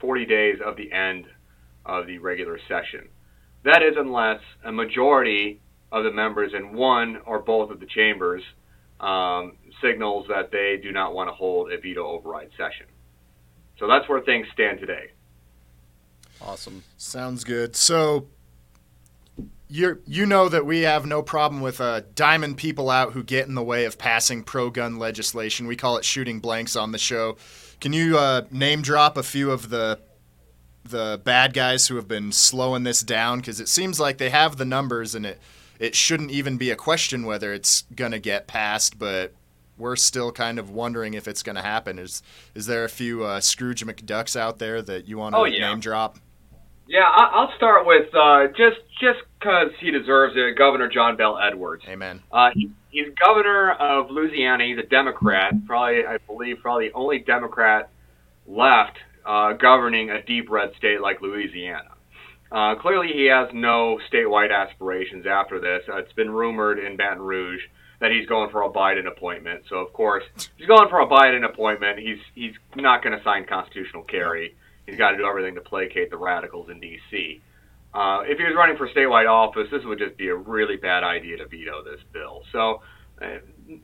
40 0.00 0.26
days 0.26 0.56
of 0.64 0.76
the 0.76 0.92
end 0.92 1.26
of 1.84 2.06
the 2.06 2.18
regular 2.18 2.58
session. 2.68 3.08
That 3.64 3.82
is 3.82 3.94
unless 3.96 4.40
a 4.64 4.72
majority 4.72 5.60
of 5.92 6.04
the 6.04 6.12
members 6.12 6.52
in 6.54 6.74
one 6.74 7.18
or 7.26 7.40
both 7.40 7.70
of 7.70 7.80
the 7.80 7.86
chambers 7.86 8.42
um, 9.00 9.56
signals 9.82 10.26
that 10.28 10.50
they 10.50 10.78
do 10.82 10.92
not 10.92 11.14
want 11.14 11.28
to 11.28 11.34
hold 11.34 11.70
a 11.72 11.78
veto 11.78 12.06
override 12.06 12.50
session. 12.56 12.86
So 13.78 13.86
that's 13.86 14.08
where 14.08 14.20
things 14.20 14.46
stand 14.52 14.80
today. 14.80 15.10
Awesome. 16.40 16.84
Sounds 16.96 17.44
good. 17.44 17.76
So 17.76 18.26
you 19.68 20.00
you 20.06 20.26
know 20.26 20.48
that 20.48 20.64
we 20.64 20.82
have 20.82 21.06
no 21.06 21.22
problem 21.22 21.60
with 21.60 21.80
uh, 21.80 22.02
diamond 22.14 22.56
people 22.56 22.88
out 22.88 23.12
who 23.12 23.22
get 23.22 23.48
in 23.48 23.54
the 23.54 23.62
way 23.62 23.84
of 23.84 23.98
passing 23.98 24.42
pro-gun 24.42 24.98
legislation. 24.98 25.66
We 25.66 25.76
call 25.76 25.96
it 25.96 26.04
shooting 26.04 26.40
blanks 26.40 26.76
on 26.76 26.92
the 26.92 26.98
show. 26.98 27.36
Can 27.80 27.92
you 27.92 28.18
uh, 28.18 28.42
name 28.50 28.82
drop 28.82 29.16
a 29.16 29.22
few 29.22 29.50
of 29.50 29.70
the 29.70 29.98
the 30.84 31.20
bad 31.24 31.52
guys 31.52 31.88
who 31.88 31.96
have 31.96 32.08
been 32.08 32.32
slowing 32.32 32.84
this 32.84 33.02
down? 33.02 33.40
Because 33.40 33.60
it 33.60 33.68
seems 33.68 33.98
like 33.98 34.18
they 34.18 34.30
have 34.30 34.56
the 34.56 34.64
numbers, 34.64 35.14
and 35.14 35.26
it 35.26 35.40
it 35.78 35.94
shouldn't 35.94 36.30
even 36.30 36.56
be 36.56 36.70
a 36.70 36.76
question 36.76 37.26
whether 37.26 37.52
it's 37.52 37.84
gonna 37.94 38.18
get 38.18 38.46
passed. 38.46 38.98
But 38.98 39.32
we're 39.78 39.96
still 39.96 40.32
kind 40.32 40.58
of 40.58 40.70
wondering 40.70 41.14
if 41.14 41.28
it's 41.28 41.42
gonna 41.42 41.62
happen. 41.62 41.98
Is 41.98 42.22
is 42.54 42.66
there 42.66 42.84
a 42.84 42.88
few 42.88 43.24
uh, 43.24 43.40
Scrooge 43.40 43.84
McDucks 43.84 44.36
out 44.36 44.58
there 44.58 44.80
that 44.82 45.06
you 45.06 45.18
want 45.18 45.34
to 45.34 45.40
oh, 45.40 45.44
yeah. 45.44 45.68
name 45.68 45.80
drop? 45.80 46.18
Yeah, 46.88 47.02
I'll 47.04 47.52
start 47.56 47.84
with 47.84 48.14
uh, 48.14 48.46
just 48.48 48.78
just 49.00 49.18
because 49.38 49.72
he 49.80 49.90
deserves 49.90 50.34
it. 50.36 50.56
Governor 50.56 50.88
John 50.88 51.16
Bel 51.16 51.38
Edwards. 51.38 51.84
Amen. 51.88 52.22
Uh, 52.30 52.50
he, 52.54 52.70
he's 52.96 53.12
governor 53.14 53.72
of 53.72 54.10
Louisiana. 54.10 54.64
He's 54.64 54.78
a 54.78 54.88
Democrat. 54.88 55.52
Probably, 55.66 56.06
I 56.06 56.18
believe, 56.26 56.58
probably 56.62 56.88
the 56.88 56.94
only 56.94 57.18
Democrat 57.18 57.90
left 58.46 58.96
uh, 59.24 59.52
governing 59.52 60.10
a 60.10 60.22
deep 60.22 60.50
red 60.50 60.70
state 60.78 61.00
like 61.00 61.20
Louisiana. 61.20 61.90
Uh, 62.50 62.76
clearly, 62.76 63.08
he 63.12 63.26
has 63.26 63.48
no 63.52 63.98
statewide 64.10 64.52
aspirations 64.52 65.26
after 65.26 65.60
this. 65.60 65.82
Uh, 65.88 65.98
it's 65.98 66.12
been 66.12 66.30
rumored 66.30 66.78
in 66.78 66.96
Baton 66.96 67.20
Rouge 67.20 67.60
that 68.00 68.12
he's 68.12 68.26
going 68.26 68.50
for 68.50 68.62
a 68.62 68.70
Biden 68.70 69.06
appointment. 69.06 69.64
So, 69.68 69.76
of 69.76 69.92
course, 69.92 70.24
he's 70.56 70.66
going 70.66 70.88
for 70.88 71.00
a 71.00 71.06
Biden 71.06 71.44
appointment, 71.44 71.98
he's 71.98 72.18
he's 72.34 72.54
not 72.74 73.02
going 73.02 73.16
to 73.16 73.24
sign 73.24 73.44
constitutional 73.46 74.04
carry. 74.04 74.54
He's 74.86 74.96
got 74.96 75.10
to 75.10 75.16
do 75.16 75.26
everything 75.26 75.56
to 75.56 75.60
placate 75.60 76.10
the 76.10 76.16
radicals 76.16 76.70
in 76.70 76.78
D.C. 76.78 77.40
Uh, 77.96 78.20
if 78.26 78.36
he 78.36 78.44
was 78.44 78.52
running 78.54 78.76
for 78.76 78.86
statewide 78.88 79.26
office, 79.26 79.68
this 79.72 79.80
would 79.86 79.98
just 79.98 80.18
be 80.18 80.28
a 80.28 80.34
really 80.36 80.76
bad 80.76 81.02
idea 81.02 81.38
to 81.38 81.46
veto 81.46 81.82
this 81.82 82.00
bill. 82.12 82.42
So, 82.52 82.82
uh, 83.22 83.38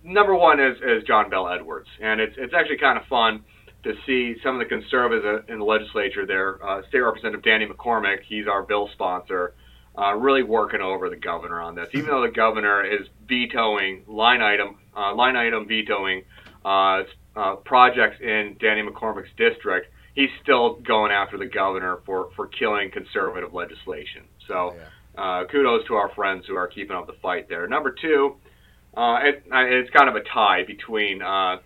number 0.04 0.34
one 0.34 0.60
is, 0.60 0.76
is 0.82 1.02
John 1.04 1.30
Bel 1.30 1.48
Edwards, 1.48 1.88
and 1.98 2.20
it's 2.20 2.34
it's 2.36 2.52
actually 2.52 2.76
kind 2.76 2.98
of 2.98 3.06
fun 3.06 3.42
to 3.84 3.94
see 4.04 4.36
some 4.44 4.54
of 4.54 4.58
the 4.58 4.66
conservatives 4.66 5.46
in 5.48 5.58
the 5.60 5.64
legislature 5.64 6.26
there. 6.26 6.62
Uh, 6.62 6.82
State 6.88 7.00
Representative 7.00 7.42
Danny 7.42 7.66
McCormick, 7.66 8.18
he's 8.28 8.46
our 8.46 8.62
bill 8.62 8.90
sponsor, 8.92 9.54
uh, 9.96 10.14
really 10.14 10.42
working 10.42 10.82
over 10.82 11.08
the 11.08 11.16
governor 11.16 11.62
on 11.62 11.74
this. 11.74 11.88
Even 11.94 12.08
though 12.08 12.20
the 12.22 12.32
governor 12.32 12.84
is 12.84 13.08
vetoing 13.26 14.04
line 14.06 14.42
item 14.42 14.76
uh, 14.94 15.14
line 15.14 15.36
item 15.36 15.66
vetoing 15.66 16.22
uh, 16.66 17.02
uh, 17.34 17.56
projects 17.64 18.20
in 18.20 18.58
Danny 18.60 18.82
McCormick's 18.82 19.32
district 19.38 19.88
he's 20.14 20.30
still 20.42 20.74
going 20.86 21.12
after 21.12 21.38
the 21.38 21.46
governor 21.46 21.98
for, 22.04 22.30
for 22.36 22.46
killing 22.48 22.90
conservative 22.90 23.52
legislation. 23.54 24.22
So 24.46 24.54
oh, 24.54 24.76
yeah. 24.76 25.22
uh, 25.22 25.44
kudos 25.46 25.86
to 25.88 25.94
our 25.94 26.10
friends 26.14 26.44
who 26.46 26.56
are 26.56 26.68
keeping 26.68 26.96
up 26.96 27.06
the 27.06 27.16
fight 27.22 27.48
there. 27.48 27.66
Number 27.66 27.94
two, 28.00 28.36
uh, 28.96 29.18
it, 29.22 29.44
it's 29.50 29.90
kind 29.90 30.08
of 30.08 30.16
a 30.16 30.24
tie 30.34 30.64
between 30.66 31.22
uh, 31.22 31.26
uh, 31.26 31.58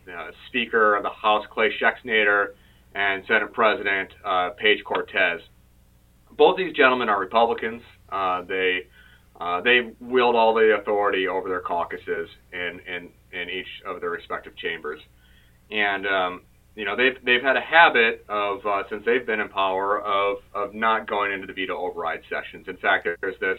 Speaker 0.49 0.97
of 0.97 1.03
the 1.03 1.11
House 1.11 1.45
Clay 1.51 1.71
Schexnayder 1.81 2.55
and 2.95 3.25
Senate 3.27 3.53
President 3.53 4.11
uh, 4.25 4.51
Page 4.51 4.85
Cortez. 4.85 5.41
Both 6.37 6.57
these 6.57 6.75
gentlemen 6.75 7.09
are 7.09 7.19
Republicans. 7.19 7.83
Uh, 8.09 8.43
they 8.43 8.87
uh, 9.41 9.61
they 9.61 9.93
wield 10.01 10.35
all 10.35 10.55
the 10.55 10.77
authority 10.81 11.29
over 11.29 11.49
their 11.49 11.61
caucuses 11.61 12.29
in, 12.53 12.81
in, 12.87 13.11
in 13.39 13.51
each 13.51 13.67
of 13.85 14.01
their 14.01 14.09
respective 14.09 14.57
chambers. 14.57 14.99
And 15.71 16.07
um, 16.07 16.43
you 16.77 16.85
know 16.85 16.95
they've 16.95 17.17
they've 17.25 17.43
had 17.43 17.57
a 17.57 17.61
habit 17.61 18.25
of 18.29 18.65
uh, 18.67 18.83
since 18.91 19.03
they've 19.05 19.27
been 19.27 19.41
in 19.41 19.49
power 19.49 20.01
of 20.01 20.37
of 20.55 20.75
not 20.75 21.09
going 21.09 21.33
into 21.33 21.47
the 21.47 21.55
veto 21.55 21.77
override 21.77 22.21
sessions. 22.29 22.69
In 22.69 22.77
fact, 22.77 23.09
there's 23.21 23.41
this 23.41 23.59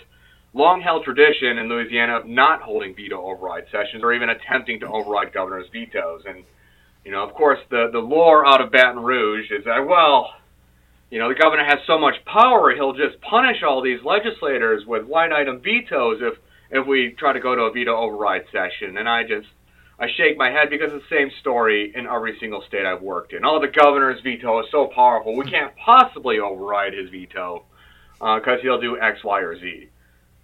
long-held 0.53 1.03
tradition 1.03 1.57
in 1.57 1.67
Louisiana 1.67 2.19
of 2.19 2.27
not 2.27 2.61
holding 2.61 2.95
veto 2.95 3.21
override 3.21 3.65
sessions 3.71 4.03
or 4.03 4.13
even 4.13 4.29
attempting 4.29 4.79
to 4.79 4.87
override 4.87 5.33
governor's 5.33 5.67
vetoes. 5.73 6.21
And 6.25 6.43
you 7.03 7.11
know, 7.11 7.27
of 7.27 7.33
course, 7.33 7.59
the 7.71 7.89
the 7.91 7.99
lore 7.99 8.45
out 8.45 8.61
of 8.61 8.71
Baton 8.71 9.01
Rouge 9.03 9.49
is 9.49 9.65
that 9.65 9.79
well, 9.79 10.29
you 11.09 11.17
know, 11.17 11.29
the 11.29 11.39
governor 11.39 11.65
has 11.65 11.79
so 11.87 11.97
much 11.97 12.15
power 12.25 12.73
he'll 12.75 12.93
just 12.93 13.19
punish 13.21 13.63
all 13.67 13.81
these 13.81 13.99
legislators 14.05 14.83
with 14.85 15.07
line 15.07 15.33
item 15.33 15.59
vetoes 15.59 16.19
if 16.21 16.37
if 16.69 16.85
we 16.85 17.15
try 17.17 17.33
to 17.33 17.39
go 17.39 17.55
to 17.55 17.63
a 17.63 17.71
veto 17.71 17.97
override 17.97 18.43
session. 18.51 18.97
And 18.97 19.09
I 19.09 19.23
just 19.23 19.47
I 19.99 20.07
shake 20.15 20.37
my 20.37 20.51
head 20.51 20.69
because 20.69 20.93
it's 20.93 21.05
the 21.09 21.15
same 21.15 21.31
story 21.41 21.91
in 21.95 22.05
every 22.05 22.37
single 22.39 22.61
state 22.67 22.85
I've 22.85 23.01
worked 23.01 23.33
in. 23.33 23.43
Oh, 23.43 23.59
the 23.59 23.67
governor's 23.67 24.21
veto 24.21 24.59
is 24.59 24.67
so 24.71 24.87
powerful. 24.93 25.35
We 25.35 25.49
can't 25.49 25.75
possibly 25.75 26.39
override 26.39 26.93
his 26.93 27.09
veto 27.09 27.65
because 28.19 28.59
uh, 28.59 28.61
he'll 28.61 28.81
do 28.81 28.99
X, 28.99 29.23
Y, 29.23 29.39
or 29.39 29.59
Z. 29.59 29.89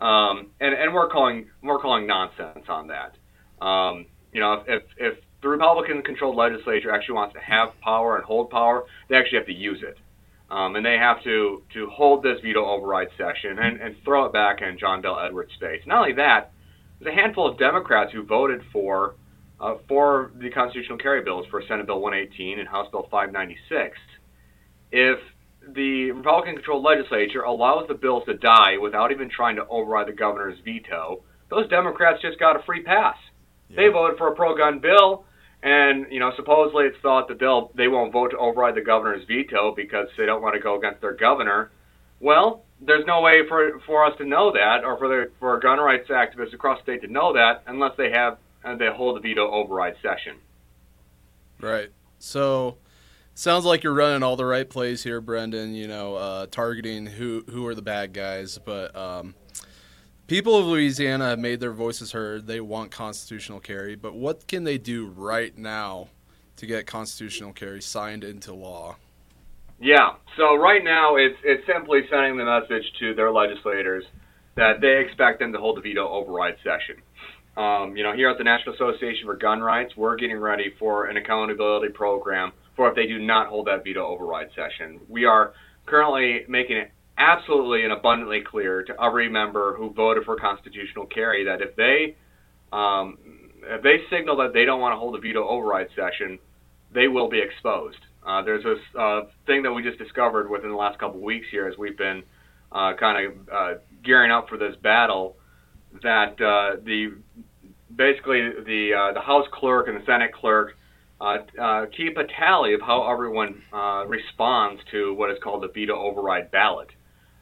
Um, 0.02 0.48
and 0.60 0.74
and 0.74 0.94
we're 0.94 1.10
calling 1.10 1.50
we're 1.62 1.80
calling 1.80 2.08
nonsense 2.08 2.66
on 2.68 2.88
that. 2.88 3.16
Um, 3.64 4.08
you 4.34 4.42
know, 4.42 4.64
if 4.68 4.84
if 4.98 5.18
the 5.42 5.50
Republican-controlled 5.50 6.36
legislature 6.36 6.92
actually 6.92 7.16
wants 7.16 7.34
to 7.36 7.40
have 7.40 7.70
power 7.82 8.16
and 8.16 8.26
hold 8.26 8.50
power, 8.50 8.86
they 9.08 9.16
actually 9.16 9.38
have 9.38 9.48
to 9.48 9.54
use 9.54 9.84
it. 9.84 9.98
Um, 10.50 10.76
and 10.76 10.86
they 10.86 10.98
have 10.98 11.24
to 11.24 11.62
to 11.74 11.88
hold 11.88 12.24
this 12.24 12.42
veto 12.42 12.66
override 12.66 13.10
session 13.18 13.60
and, 13.60 13.80
and 13.80 13.96
throw 14.04 14.26
it 14.26 14.34
back 14.34 14.62
in 14.62 14.78
John 14.78 15.02
Bel 15.02 15.20
Edwards' 15.20 15.52
face. 15.60 15.82
Not 15.86 16.00
only 16.00 16.14
that, 16.14 16.52
there's 17.00 17.14
a 17.14 17.16
handful 17.16 17.48
of 17.48 17.58
Democrats 17.58 18.12
who 18.12 18.24
voted 18.24 18.62
for 18.72 19.16
uh, 19.64 19.76
for 19.88 20.32
the 20.40 20.50
constitutional 20.50 20.98
carry 20.98 21.24
bills 21.24 21.46
for 21.50 21.64
Senate 21.68 21.86
Bill 21.86 22.02
118 22.02 22.60
and 22.60 22.68
House 22.68 22.88
Bill 22.92 23.08
596. 23.10 23.98
If 24.92 25.20
the 25.74 26.12
Republican 26.12 26.56
controlled 26.56 26.84
legislature 26.84 27.44
allows 27.44 27.88
the 27.88 27.94
bills 27.94 28.24
to 28.26 28.34
die 28.34 28.78
without 28.82 29.12
even 29.12 29.30
trying 29.30 29.56
to 29.56 29.66
override 29.68 30.08
the 30.08 30.14
governor's 30.14 30.60
veto, 30.66 31.24
those 31.50 31.70
Democrats 31.70 32.22
just 32.22 32.40
got 32.40 32.60
a 32.60 32.64
free 32.64 32.84
pass. 32.84 33.16
Yeah. 33.70 33.78
They 33.78 33.88
voted 33.88 34.18
for 34.18 34.28
a 34.28 34.36
pro 34.36 34.58
gun 34.58 34.80
bill, 34.80 35.24
and 35.62 36.08
you 36.12 36.20
know 36.20 36.32
supposedly 36.36 36.86
it's 36.86 36.98
thought 37.02 37.30
that 37.30 37.40
they'll 37.40 37.72
they 37.74 37.88
won't 37.88 38.12
vote 38.12 38.32
to 38.32 38.38
override 38.38 38.76
the 38.76 38.82
governor's 38.82 39.26
veto 39.26 39.74
because 39.74 40.08
they 40.18 40.26
don't 40.26 40.42
want 40.42 40.56
to 40.56 40.60
go 40.60 40.78
against 40.78 41.00
their 41.00 41.16
governor. 41.16 41.72
Well, 42.20 42.66
there's 42.82 43.06
no 43.08 43.22
way 43.22 43.48
for 43.48 43.80
for 43.86 44.06
us 44.06 44.18
to 44.18 44.26
know 44.26 44.52
that, 44.52 44.84
or 44.84 44.98
for 44.98 45.08
the 45.08 45.32
for 45.40 45.58
gun 45.60 45.80
rights 45.80 46.10
activists 46.10 46.54
across 46.54 46.80
the 46.80 46.84
state 46.84 47.08
to 47.08 47.12
know 47.12 47.32
that, 47.32 47.64
unless 47.66 47.94
they 47.98 48.12
have 48.12 48.38
and 48.64 48.80
they 48.80 48.88
hold 48.88 49.18
the 49.18 49.20
veto 49.20 49.50
override 49.50 49.96
session. 50.02 50.38
Right. 51.60 51.90
So 52.20 52.78
sounds 53.34 53.66
like 53.66 53.84
you're 53.84 53.94
running 53.94 54.24
all 54.24 54.36
the 54.36 54.46
right 54.46 54.70
plays 54.70 55.04
here, 55.04 55.22
Brendan. 55.22 55.76
You 55.76 55.88
know, 55.88 56.16
uh, 56.16 56.46
targeting 56.48 57.06
who 57.06 57.44
who 57.50 57.66
are 57.68 57.76
the 57.76 57.82
bad 57.82 58.14
guys, 58.14 58.58
but 58.64 58.96
um, 58.96 59.36
people 60.28 60.58
of 60.58 60.66
Louisiana 60.66 61.30
have 61.30 61.40
made 61.40 61.60
their 61.60 61.72
voices 61.72 62.12
heard. 62.12 62.48
They 62.48 62.62
want 62.62 62.92
constitutional 62.92 63.60
carry, 63.60 63.96
but 63.96 64.14
what 64.14 64.48
can 64.48 64.64
they 64.64 64.78
do 64.78 65.08
right 65.08 65.58
now 65.58 66.10
to 66.58 66.66
get 66.66 66.86
constitutional 66.86 67.54
carry 67.54 67.82
signed 67.82 68.24
into 68.24 68.54
law? 68.54 68.98
Yeah. 69.80 70.14
So 70.38 70.56
right 70.56 70.84
now, 70.84 71.16
it's 71.16 71.38
it's 71.44 71.66
simply 71.68 72.02
sending 72.10 72.38
the 72.38 72.46
message 72.46 72.86
to 73.00 73.14
their 73.14 73.32
legislators 73.32 74.06
that 74.56 74.82
they 74.82 75.00
expect 75.00 75.40
them 75.40 75.52
to 75.52 75.60
hold 75.60 75.78
the 75.78 75.82
veto 75.82 76.08
override 76.08 76.56
session. 76.64 77.02
Um, 77.56 77.96
you 77.96 78.04
know, 78.04 78.14
here 78.14 78.30
at 78.30 78.38
the 78.38 78.44
National 78.44 78.74
Association 78.74 79.26
for 79.26 79.36
Gun 79.36 79.62
Rights, 79.62 79.94
we're 79.96 80.16
getting 80.16 80.40
ready 80.40 80.74
for 80.80 81.06
an 81.06 81.18
accountability 81.18 81.94
program 81.94 82.52
for 82.76 82.90
if 82.90 82.96
they 82.96 83.06
do 83.06 83.20
not 83.20 83.48
hold 83.48 83.68
that 83.68 83.84
veto 83.84 84.06
override 84.06 84.50
session. 84.56 85.00
We 85.08 85.26
are 85.26 85.54
currently 85.86 86.46
making 86.48 86.78
it 86.78 86.92
absolutely 87.18 87.84
and 87.84 87.94
abundantly 87.94 88.42
clear 88.42 88.84
to 88.84 88.94
every 89.02 89.30
member 89.30 89.76
who 89.78 89.94
voted 89.94 90.24
for 90.24 90.36
constitutional 90.36 91.06
carry 91.06 91.46
that 91.46 91.62
if 91.62 91.76
they 91.76 92.16
um, 92.72 93.20
if 93.66 93.84
they 93.84 93.98
signal 94.10 94.36
that 94.38 94.54
they 94.54 94.66
don't 94.66 94.82
want 94.82 94.94
to 94.94 94.98
hold 94.98 95.16
a 95.16 95.20
veto 95.20 95.48
override 95.48 95.88
session, 95.96 96.40
they 96.94 97.08
will 97.08 97.30
be 97.30 97.40
exposed. 97.40 98.00
Uh, 98.26 98.42
there's 98.42 98.64
this 98.64 98.80
uh, 99.00 99.22
thing 99.46 99.62
that 99.64 99.72
we 99.72 99.84
just 99.84 100.00
discovered 100.00 100.50
within 100.50 100.70
the 100.70 100.76
last 100.76 100.98
couple 100.98 101.18
of 101.18 101.24
weeks 101.24 101.46
here 101.52 101.68
as 101.68 101.78
we've 101.78 101.98
been 101.98 102.24
uh, 102.72 102.94
kind 103.00 103.28
of 103.28 103.34
uh, 103.54 103.74
gearing 104.04 104.32
up 104.32 104.50
for 104.50 104.58
this 104.58 104.76
battle 104.82 105.36
that 106.02 106.34
uh, 106.42 106.82
the 106.84 107.14
basically 107.96 108.42
the 108.66 108.94
uh, 108.94 109.14
the 109.14 109.22
House 109.22 109.48
clerk 109.52 109.88
and 109.88 110.02
the 110.02 110.06
Senate 110.06 110.34
clerk 110.34 110.78
uh, 111.22 111.38
uh, 111.62 111.86
keep 111.96 112.18
a 112.18 112.26
tally 112.26 112.74
of 112.74 112.82
how 112.82 113.10
everyone 113.10 113.62
uh, 113.72 114.06
responds 114.08 114.82
to 114.92 115.14
what 115.14 115.30
is 115.30 115.38
called 115.44 115.64
the 115.64 115.68
veto 115.68 115.96
override 115.96 116.52
ballot, 116.52 116.90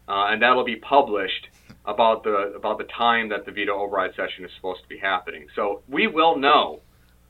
and 0.07 0.41
that'll 0.41 0.65
be 0.65 0.75
published 0.75 1.47
about 1.85 2.23
the 2.23 2.53
about 2.55 2.77
the 2.77 2.87
time 2.95 3.29
that 3.29 3.45
the 3.45 3.51
veto 3.51 3.73
override 3.73 4.11
session 4.15 4.45
is 4.45 4.51
supposed 4.55 4.81
to 4.83 4.87
be 4.87 4.97
happening. 4.97 5.47
So 5.55 5.81
we 5.87 6.07
will 6.07 6.37
know 6.37 6.81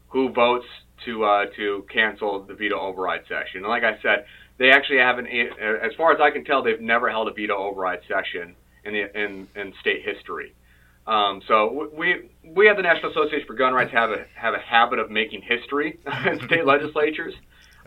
who 0.09 0.29
votes 0.31 0.65
to 1.05 1.23
uh, 1.23 1.45
to 1.55 1.85
cancel 1.91 2.43
the 2.43 2.53
veto 2.53 2.79
override 2.79 3.21
session. 3.27 3.57
And 3.61 3.67
like 3.67 3.83
I 3.83 4.01
said, 4.01 4.25
they 4.57 4.71
actually 4.71 4.99
haven't, 4.99 5.27
as 5.27 5.93
far 5.97 6.11
as 6.11 6.19
I 6.21 6.31
can 6.31 6.43
tell, 6.43 6.61
they've 6.61 6.81
never 6.81 7.09
held 7.09 7.27
a 7.27 7.33
veto 7.33 7.55
override 7.55 8.01
session 8.07 8.55
in 8.83 8.93
the 8.93 9.19
in, 9.19 9.47
in 9.55 9.73
state 9.79 10.03
history. 10.03 10.53
Um, 11.07 11.41
so 11.47 11.89
we 11.97 12.29
we 12.43 12.69
at 12.69 12.77
the 12.77 12.83
National 12.83 13.11
Association 13.11 13.47
for 13.47 13.55
Gun 13.55 13.73
Rights 13.73 13.91
have 13.91 14.11
a 14.11 14.25
have 14.35 14.53
a 14.53 14.59
habit 14.59 14.99
of 14.99 15.09
making 15.09 15.41
history 15.41 15.99
in 16.25 16.39
state 16.45 16.65
legislatures, 16.65 17.33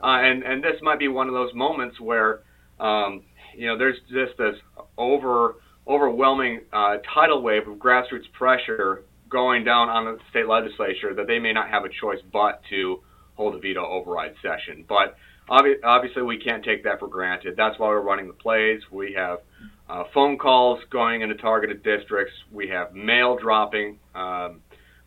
uh, 0.02 0.18
and 0.20 0.42
and 0.42 0.62
this 0.62 0.80
might 0.82 0.98
be 0.98 1.08
one 1.08 1.28
of 1.28 1.34
those 1.34 1.54
moments 1.54 2.00
where 2.00 2.40
um, 2.80 3.22
you 3.56 3.66
know 3.66 3.78
there's 3.78 3.98
just 4.10 4.36
this 4.36 4.56
over 4.98 5.56
overwhelming 5.86 6.60
uh, 6.72 6.96
tidal 7.14 7.42
wave 7.42 7.68
of 7.68 7.76
grassroots 7.76 8.30
pressure 8.32 9.04
going 9.28 9.64
down 9.64 9.88
on 9.88 10.04
the 10.04 10.18
state 10.30 10.48
legislature 10.48 11.14
that 11.14 11.26
they 11.26 11.38
may 11.38 11.52
not 11.52 11.68
have 11.68 11.84
a 11.84 11.88
choice 11.88 12.20
but 12.32 12.62
to 12.70 13.00
hold 13.34 13.54
a 13.54 13.58
veto 13.58 13.84
override 13.84 14.34
session. 14.42 14.84
But 14.88 15.16
obvi- 15.48 15.82
obviously, 15.84 16.22
we 16.22 16.38
can't 16.38 16.64
take 16.64 16.84
that 16.84 16.98
for 17.00 17.08
granted. 17.08 17.54
That's 17.56 17.78
why 17.78 17.88
we're 17.88 18.00
running 18.00 18.28
the 18.28 18.34
plays. 18.34 18.80
We 18.90 19.14
have 19.14 19.40
uh, 19.88 20.04
phone 20.12 20.38
calls 20.38 20.80
going 20.90 21.22
into 21.22 21.34
targeted 21.34 21.82
districts. 21.82 22.32
We 22.52 22.68
have 22.68 22.94
mail 22.94 23.36
dropping. 23.40 23.98
Um, 24.14 24.60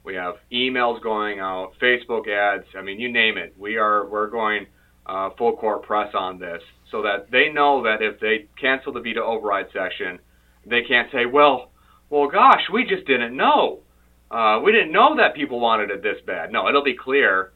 we 0.03 0.15
have 0.15 0.35
emails 0.51 1.01
going 1.01 1.39
out, 1.39 1.73
Facebook 1.81 2.29
ads. 2.29 2.65
I 2.77 2.81
mean, 2.81 2.99
you 2.99 3.11
name 3.11 3.37
it. 3.37 3.53
We 3.57 3.77
are 3.77 4.07
we're 4.07 4.29
going 4.29 4.67
uh, 5.05 5.31
full 5.37 5.57
court 5.57 5.83
press 5.83 6.13
on 6.13 6.39
this 6.39 6.61
so 6.91 7.01
that 7.01 7.29
they 7.31 7.49
know 7.49 7.83
that 7.83 8.01
if 8.01 8.19
they 8.19 8.47
cancel 8.59 8.93
the 8.93 9.01
veto 9.01 9.23
override 9.23 9.67
session, 9.73 10.19
they 10.65 10.83
can't 10.83 11.11
say, 11.11 11.25
well, 11.25 11.71
well, 12.09 12.27
gosh, 12.27 12.61
we 12.71 12.85
just 12.85 13.05
didn't 13.05 13.35
know. 13.35 13.79
Uh, 14.29 14.59
we 14.63 14.71
didn't 14.71 14.91
know 14.91 15.15
that 15.17 15.35
people 15.35 15.59
wanted 15.59 15.89
it 15.89 16.03
this 16.03 16.17
bad. 16.25 16.51
No, 16.51 16.67
it'll 16.67 16.83
be 16.83 16.95
clear, 16.95 17.51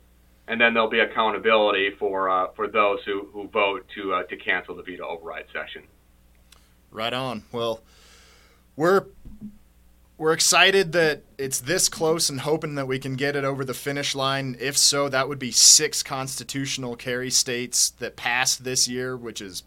and 0.48 0.60
then 0.60 0.74
there'll 0.74 0.90
be 0.90 1.00
accountability 1.00 1.92
for 2.00 2.30
uh, 2.30 2.48
for 2.56 2.68
those 2.68 3.00
who, 3.06 3.28
who 3.32 3.48
vote 3.50 3.86
to 3.96 4.14
uh, 4.14 4.24
to 4.24 4.38
cancel 4.38 4.76
the 4.76 4.84
veto 4.84 5.06
override 5.08 5.46
session. 5.54 5.88
Right 6.92 7.14
on. 7.14 7.44
Well, 7.52 7.82
we're 8.76 9.06
we're 10.18 10.34
excited 10.34 10.92
that 10.92 11.24
it's 11.40 11.60
this 11.60 11.90
close 11.90 12.30
and 12.30 12.42
hoping 12.42 12.76
that 12.76 12.88
we 12.88 13.00
can 13.00 13.16
get 13.16 13.36
it 13.36 13.44
over 13.44 13.66
the 13.66 13.74
finish 13.74 14.14
line. 14.14 14.56
If 14.60 14.78
so, 14.78 15.10
that 15.10 15.28
would 15.28 15.40
be 15.40 15.52
six 15.52 16.04
constitutional 16.04 16.96
carry 16.96 17.32
states 17.32 17.90
that 17.90 18.16
passed 18.16 18.64
this 18.64 18.88
year, 18.88 19.18
which 19.18 19.42
is 19.42 19.64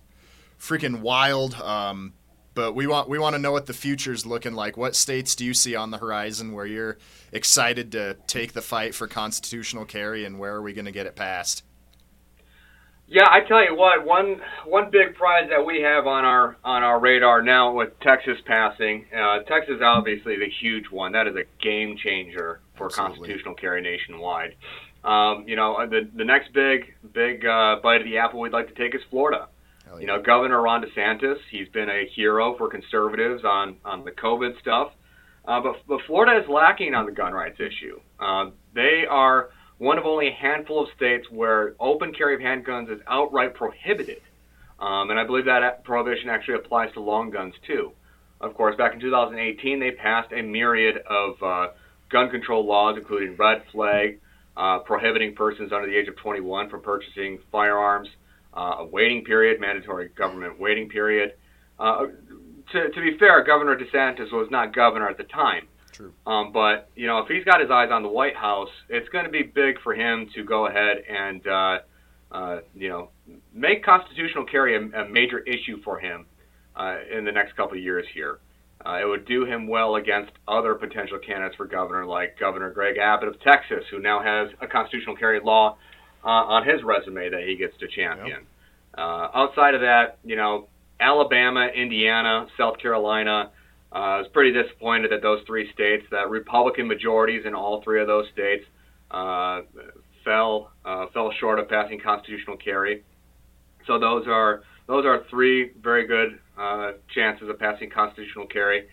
freaking 0.61 1.01
wild. 1.01 1.55
Um, 1.55 2.13
but 2.55 2.75
we 2.75 2.87
want 2.87 3.09
we 3.09 3.19
want 3.19 3.35
to 3.35 3.41
know 3.41 3.51
what 3.51 3.67
the 3.67 3.73
future's 3.73 4.25
looking 4.25 4.55
like. 4.55 4.77
What 4.77 4.95
states 4.95 5.35
do 5.35 5.45
you 5.45 5.55
see 5.55 5.75
on 5.75 5.91
the 5.91 5.99
horizon 5.99 6.53
where 6.53 6.67
you're 6.67 6.99
excited 7.33 7.91
to 7.93 8.17
take 8.29 8.53
the 8.53 8.63
fight 8.63 8.95
for 8.95 9.09
constitutional 9.09 9.85
carry, 9.85 10.25
and 10.25 10.39
where 10.39 10.55
are 10.55 10.63
we 10.63 10.73
going 10.73 10.85
to 10.85 10.93
get 10.93 11.07
it 11.07 11.17
passed? 11.17 11.65
Yeah, 13.15 13.29
I 13.31 13.47
tell 13.47 13.63
you 13.63 13.77
what, 13.77 14.05
one 14.05 14.41
one 14.67 14.91
big 14.91 15.15
prize 15.15 15.49
that 15.49 15.65
we 15.65 15.81
have 15.83 16.09
on 16.09 16.25
our 16.25 16.57
on 16.65 16.83
our 16.83 16.99
radar 16.99 17.43
now 17.43 17.73
with 17.73 17.91
Texas 18.01 18.37
passing, 18.45 19.07
uh, 19.17 19.45
Texas 19.45 19.77
obviously 19.81 20.35
the 20.35 20.51
huge 20.61 20.87
one. 20.91 21.13
That 21.13 21.29
is 21.29 21.37
a 21.37 21.45
game 21.63 21.97
changer 21.97 22.59
for 22.77 22.87
Absolutely. 22.87 23.19
constitutional 23.19 23.55
carry 23.55 23.83
nationwide. 23.83 24.57
Um, 25.05 25.45
you 25.47 25.55
know, 25.55 25.87
the 25.89 26.11
the 26.17 26.25
next 26.25 26.53
big 26.53 26.93
big 27.13 27.47
uh, 27.47 27.77
bite 27.85 28.01
of 28.01 28.05
the 28.05 28.19
apple 28.19 28.41
we'd 28.41 28.53
like 28.53 28.67
to 28.67 28.75
take 28.75 28.97
is 28.97 29.01
Florida. 29.11 29.47
Yeah. 29.87 30.01
You 30.01 30.07
know, 30.09 30.21
Governor 30.21 30.61
Ron 30.61 30.85
DeSantis, 30.85 31.37
he's 31.53 31.69
been 31.69 31.89
a 31.89 32.09
hero 32.17 32.57
for 32.59 32.69
conservatives 32.69 33.45
on 33.45 33.77
on 33.85 34.05
the 34.05 34.11
COVID 34.11 34.59
stuff, 34.61 34.91
uh, 35.45 35.61
but 35.61 35.77
but 35.87 36.01
Florida 36.09 36.43
is 36.43 36.49
lacking 36.49 36.97
on 36.97 37.07
the 37.07 37.13
gun 37.13 37.33
rights 37.33 37.61
issue. 37.61 38.01
Uh, 38.19 38.51
they 38.75 39.05
are 39.09 39.51
one 39.79 39.99
of 39.99 40.05
only 40.05 40.29
a 40.29 40.33
handful 40.33 40.83
of 40.83 40.89
states 40.97 41.27
where 41.31 41.75
open 41.81 42.13
carry 42.13 42.35
of 42.35 42.41
handguns 42.41 42.93
is 42.93 43.01
outright 43.07 43.55
prohibited. 43.55 44.21
Um, 44.79 45.11
and 45.11 45.19
I 45.19 45.25
believe 45.25 45.47
that 45.47 45.85
prohibition 45.85 46.29
actually 46.29 46.55
applies 46.55 46.93
to 46.95 47.01
long 47.01 47.31
guns 47.31 47.55
too. 47.67 47.93
Of 48.41 48.55
course, 48.55 48.77
back 48.77 48.95
in 48.95 49.01
2018, 49.01 49.81
they 49.81 49.93
passed 49.93 50.33
a 50.33 50.43
myriad 50.43 50.99
of 51.09 51.43
uh, 51.43 51.69
gun 52.11 52.31
control 52.31 52.67
laws, 52.67 52.97
including 52.99 53.37
red 53.37 53.63
flag, 53.73 54.21
uh, 54.57 54.81
prohibiting 54.81 55.35
persons 55.35 55.73
under 55.73 55.89
the 55.89 55.97
age 55.97 56.09
of 56.09 56.17
21 56.17 56.69
from 56.69 56.83
purchasing 56.83 57.39
firearms, 57.51 58.09
uh, 58.57 58.77
a 58.79 58.87
waiting 58.87 59.25
period, 59.25 59.61
mandatory 59.61 60.09
government 60.09 60.59
waiting 60.61 60.89
period. 60.89 61.35
Uh, 61.79 62.07
to, 62.73 62.91
to 62.91 63.01
be 63.01 63.17
fair, 63.19 63.43
Governor 63.45 63.77
DeSantis 63.77 64.33
was 64.33 64.49
not 64.51 64.75
governor 64.75 65.09
at 65.09 65.17
the 65.17 65.25
time. 65.25 65.67
True. 65.95 66.13
Um, 66.27 66.53
but 66.53 66.91
you 66.97 67.07
know, 67.07 67.19
if 67.19 67.29
he's 67.29 67.45
got 67.45 67.61
his 67.61 67.71
eyes 67.71 67.91
on 67.93 68.03
the 68.03 68.09
White 68.09 68.37
House, 68.37 68.69
it's 68.89 69.09
going 69.11 69.25
to 69.25 69.31
be 69.31 69.43
big 69.43 69.81
for 69.81 69.95
him 69.95 70.29
to 70.35 70.43
go 70.43 70.67
ahead 70.67 70.99
and 71.09 71.47
uh, 71.47 71.79
uh, 72.33 72.61
you 72.75 72.89
know 72.89 73.11
make 73.53 73.85
constitutional 73.85 74.45
carry 74.45 74.77
a, 74.77 75.03
a 75.03 75.09
major 75.09 75.39
issue 75.39 75.81
for 75.85 76.01
him 76.01 76.27
uh, 76.75 76.97
in 77.17 77.25
the 77.25 77.33
next 77.33 77.55
couple 77.57 77.79
of 77.79 77.83
years 77.83 78.05
here. 78.13 78.41
Uh, 78.85 78.99
it 79.01 79.05
would 79.07 79.25
do 79.25 79.45
him 79.47 79.69
well 79.69 79.95
against 79.95 80.33
other 80.49 80.75
potential 80.75 81.19
candidates 81.19 81.55
for 81.57 81.65
governor, 81.65 82.05
like 82.05 82.39
Governor 82.39 82.71
Greg 82.71 82.99
Abbott 82.99 83.29
of 83.29 83.41
Texas, 83.41 83.85
who 83.91 84.01
now 84.01 84.21
has 84.21 84.51
a 84.61 84.67
constitutional 84.67 85.17
carry 85.17 85.41
law 85.41 85.77
uh, 86.25 86.29
on 86.29 86.69
his 86.69 86.83
resume 86.83 87.31
that 87.31 87.45
he 87.47 87.57
gets 87.57 87.77
to 87.79 87.87
champion. 87.87 88.41
Yep. 88.41 88.47
Uh, 88.99 89.29
outside 89.33 89.75
of 89.75 89.81
that, 89.81 90.19
you 90.25 90.37
know, 90.37 90.69
Alabama, 91.01 91.69
Indiana, 91.75 92.47
South 92.59 92.79
Carolina 92.79 93.51
I 93.95 94.19
was 94.19 94.27
pretty 94.33 94.53
disappointed 94.53 95.13
that 95.13 95.23
those 95.23 95.41
three 95.47 95.71
states, 95.73 96.05
that 96.11 96.29
Republican 96.29 96.89
majorities 96.89 97.45
in 97.47 97.55
all 97.55 97.83
three 97.83 98.01
of 98.01 98.07
those 98.07 98.27
states, 98.33 98.65
uh, 99.11 99.63
fell 100.25 100.73
uh, 100.85 101.07
fell 101.13 101.31
short 101.39 101.59
of 101.59 101.69
passing 101.69 102.01
constitutional 102.01 102.57
carry. 102.57 103.05
So 103.87 103.99
those 103.99 104.27
are 104.27 104.63
those 104.87 105.05
are 105.05 105.25
three 105.31 105.73
very 105.81 106.07
good 106.07 106.39
uh, 106.59 106.93
chances 107.15 107.49
of 107.49 107.59
passing 107.59 107.91
constitutional 107.91 108.47
carry. 108.47 108.89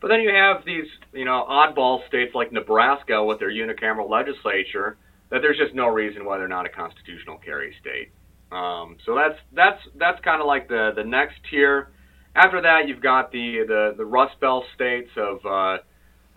But 0.00 0.08
then 0.08 0.20
you 0.20 0.30
have 0.30 0.64
these, 0.66 0.86
you 1.12 1.24
know, 1.24 1.46
oddball 1.48 2.06
states 2.08 2.34
like 2.34 2.52
Nebraska 2.52 3.24
with 3.24 3.38
their 3.38 3.50
unicameral 3.50 4.10
legislature 4.10 4.96
that 5.30 5.40
there's 5.42 5.56
just 5.56 5.74
no 5.74 5.86
reason 5.86 6.24
why 6.24 6.38
they're 6.38 6.48
not 6.48 6.66
a 6.66 6.68
constitutional 6.68 7.38
carry 7.38 7.74
state. 7.80 8.10
Um, 8.50 8.96
so 9.06 9.14
that's 9.14 9.38
that's 9.52 9.80
that's 9.98 10.20
kind 10.22 10.40
of 10.42 10.46
like 10.46 10.68
the 10.68 10.90
the 10.94 11.04
next 11.04 11.36
tier 11.48 11.88
after 12.34 12.62
that, 12.62 12.88
you've 12.88 13.02
got 13.02 13.30
the 13.32 13.64
the, 13.66 13.94
the 13.96 14.04
Rust 14.04 14.38
Belt 14.40 14.64
states 14.74 15.10
of 15.16 15.44
uh, 15.44 15.78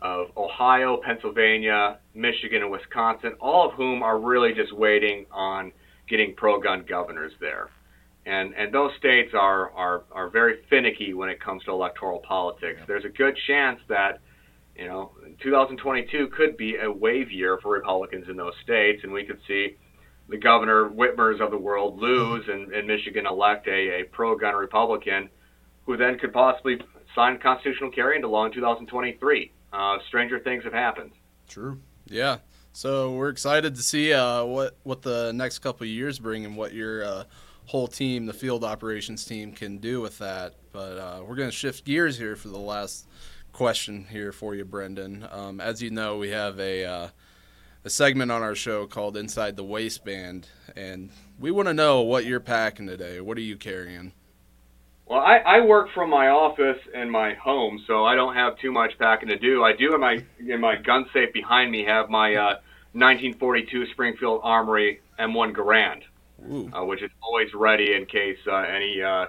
of 0.02 0.28
Ohio, 0.38 1.00
Pennsylvania, 1.04 2.00
Michigan, 2.14 2.62
and 2.62 2.72
Wisconsin, 2.72 3.34
all 3.40 3.70
of 3.70 3.76
whom 3.76 4.04
are 4.04 4.20
really 4.20 4.54
just 4.54 4.74
waiting 4.74 5.26
on 5.32 5.72
getting 6.08 6.36
pro-gun 6.36 6.86
governors 6.88 7.32
there. 7.40 7.70
And 8.26 8.54
and 8.56 8.74
those 8.74 8.92
states 8.98 9.32
are 9.34 9.72
are 9.72 10.04
are 10.12 10.30
very 10.30 10.64
finicky 10.70 11.14
when 11.14 11.30
it 11.30 11.40
comes 11.40 11.64
to 11.66 11.72
electoral 11.72 12.20
politics. 12.20 12.80
Yeah. 12.80 12.86
There's 12.88 13.06
a 13.06 13.10
good 13.10 13.38
chance 13.48 13.80
that 13.88 14.20
you 14.76 14.88
know 14.88 15.12
2022 15.42 16.28
could 16.36 16.58
be 16.58 16.76
a 16.78 16.92
wave 16.92 17.32
year 17.32 17.60
for 17.62 17.72
Republicans 17.72 18.26
in 18.30 18.36
those 18.36 18.54
states, 18.64 19.02
and 19.04 19.14
we 19.14 19.24
could 19.24 19.40
see 19.48 19.78
the 20.28 20.38
governor 20.38 20.90
Whitmers 20.90 21.40
of 21.40 21.52
the 21.52 21.58
world 21.58 22.00
lose 22.00 22.46
and, 22.48 22.74
and 22.74 22.88
Michigan 22.88 23.28
elect 23.28 23.68
a, 23.68 24.02
a 24.02 24.04
pro-gun 24.12 24.56
Republican 24.56 25.30
who 25.86 25.98
then 25.98 26.18
could 26.18 26.34
possibly 26.34 26.80
sign 27.14 27.40
constitutional 27.40 27.92
carry 27.92 28.16
into 28.16 28.28
law 28.28 28.46
in 28.46 28.52
2023. 28.52 29.52
Uh, 29.72 29.98
stranger 30.08 30.40
things 30.40 30.64
have 30.64 30.74
happened. 30.74 31.12
True. 31.48 31.80
Yeah. 32.06 32.38
So 32.74 33.14
we're 33.14 33.30
excited 33.30 33.76
to 33.76 33.82
see 33.82 34.14
uh, 34.14 34.44
what 34.44 34.78
what 34.84 35.02
the 35.02 35.32
next 35.34 35.60
couple 35.60 35.88
years 35.88 36.20
bring 36.20 36.46
and 36.46 36.58
what 36.58 36.74
your 36.74 37.06
uh, 37.06 37.24
whole 37.68 37.88
team, 37.88 38.26
the 38.26 38.34
field 38.34 38.64
operations 38.64 39.24
team, 39.26 39.54
can 39.54 39.78
do 39.78 40.02
with 40.02 40.18
that. 40.20 40.56
But 40.72 40.98
uh, 40.98 41.24
we're 41.26 41.36
going 41.36 41.50
to 41.50 41.56
shift 41.56 41.86
gears 41.86 42.18
here 42.18 42.36
for 42.36 42.50
the 42.50 42.60
last 42.60 43.08
question 43.54 44.06
here 44.10 44.34
for 44.34 44.56
you, 44.56 44.66
Brendan. 44.66 45.26
Um, 45.32 45.62
as 45.62 45.82
you 45.82 45.90
know, 45.90 46.18
we 46.18 46.30
have 46.30 46.60
a 46.60 46.84
uh, 46.84 47.08
a 47.86 47.90
segment 47.90 48.32
on 48.32 48.42
our 48.42 48.56
show 48.56 48.88
called 48.88 49.16
Inside 49.16 49.56
the 49.56 49.64
Waistband, 49.64 50.50
and 50.76 51.12
we 51.40 51.52
want 51.52 51.68
to 51.70 51.74
know 51.74 52.02
what 52.02 52.26
you're 52.26 52.40
packing 52.40 52.88
today. 52.88 53.22
What 53.22 53.38
are 53.38 53.42
you 53.42 53.56
carrying? 53.56 54.12
Well, 55.08 55.20
I, 55.20 55.38
I 55.38 55.62
work 55.62 55.90
from 55.94 56.10
my 56.10 56.30
office 56.30 56.80
and 56.94 57.12
my 57.12 57.36
home, 57.36 57.84
so 57.86 58.06
I 58.06 58.16
don't 58.16 58.34
have 58.34 58.58
too 58.58 58.72
much 58.72 58.98
packing 58.98 59.30
to 59.30 59.38
do. 59.38 59.64
I 59.64 59.74
do 59.74 59.94
in 59.94 60.02
my 60.02 60.24
in 60.40 60.60
my 60.60 60.76
gun 60.78 61.06
safe 61.14 61.32
behind 61.32 61.72
me 61.72 61.84
have 61.86 62.10
my 62.10 62.34
uh, 62.36 62.56
1942 62.94 63.88
Springfield 63.92 64.42
Armory 64.44 65.02
M1 65.20 65.54
Garand, 65.54 66.02
uh, 66.76 66.84
which 66.86 67.04
is 67.04 67.12
always 67.22 67.54
ready 67.54 67.94
in 67.94 68.08
case 68.08 68.40
uh, 68.48 68.56
any 68.56 69.02
uh, 69.02 69.28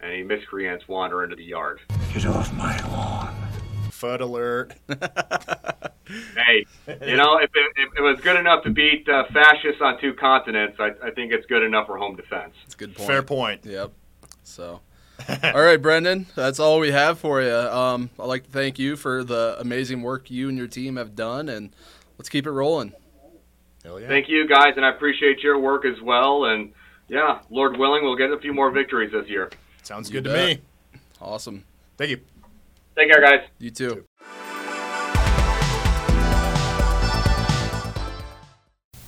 any 0.00 0.22
miscreants 0.22 0.86
wander 0.86 1.24
into 1.24 1.34
the 1.34 1.44
yard. 1.44 1.80
Get 2.12 2.26
off 2.26 2.52
my 2.54 2.78
lawn. 2.88 3.34
Fudd 3.90 4.20
alert. 4.20 4.74
Hey, 6.08 6.66
you 6.86 7.16
know, 7.16 7.38
if 7.38 7.50
it, 7.52 7.72
if 7.76 7.98
it 7.98 8.00
was 8.00 8.20
good 8.20 8.36
enough 8.36 8.62
to 8.62 8.70
beat 8.70 9.08
uh, 9.08 9.24
fascists 9.32 9.80
on 9.80 10.00
two 10.00 10.14
continents, 10.14 10.76
I, 10.78 10.90
I 11.02 11.10
think 11.10 11.32
it's 11.32 11.46
good 11.46 11.64
enough 11.64 11.86
for 11.86 11.98
home 11.98 12.14
defense. 12.14 12.54
It's 12.64 12.74
a 12.74 12.78
good 12.78 12.94
point. 12.94 13.08
Fair 13.08 13.22
point. 13.24 13.66
Yep. 13.66 13.90
So, 14.44 14.82
all 15.28 15.62
right, 15.62 15.80
Brendan, 15.80 16.26
that's 16.34 16.60
all 16.60 16.78
we 16.78 16.90
have 16.90 17.18
for 17.18 17.42
you. 17.42 17.54
Um, 17.54 18.10
I'd 18.18 18.26
like 18.26 18.44
to 18.44 18.50
thank 18.50 18.78
you 18.78 18.96
for 18.96 19.24
the 19.24 19.56
amazing 19.58 20.02
work 20.02 20.30
you 20.30 20.48
and 20.48 20.58
your 20.58 20.68
team 20.68 20.96
have 20.96 21.16
done, 21.16 21.48
and 21.48 21.70
let's 22.18 22.28
keep 22.28 22.46
it 22.46 22.50
rolling. 22.50 22.92
Hell 23.84 24.00
yeah. 24.00 24.08
Thank 24.08 24.28
you, 24.28 24.46
guys, 24.46 24.74
and 24.76 24.84
I 24.84 24.90
appreciate 24.90 25.42
your 25.42 25.58
work 25.58 25.84
as 25.84 26.00
well. 26.02 26.44
And 26.46 26.72
yeah, 27.08 27.40
Lord 27.50 27.76
willing, 27.76 28.04
we'll 28.04 28.16
get 28.16 28.30
a 28.30 28.38
few 28.38 28.52
more 28.52 28.70
victories 28.70 29.12
this 29.12 29.28
year. 29.28 29.50
Sounds 29.82 30.10
You 30.10 30.20
good 30.20 30.24
to 30.24 30.32
me. 30.34 30.60
Awesome. 31.20 31.64
Thank 31.96 32.10
you. 32.10 32.20
Take 32.96 33.10
care, 33.10 33.22
guys. 33.22 33.46
You 33.58 33.70
too. 33.70 34.04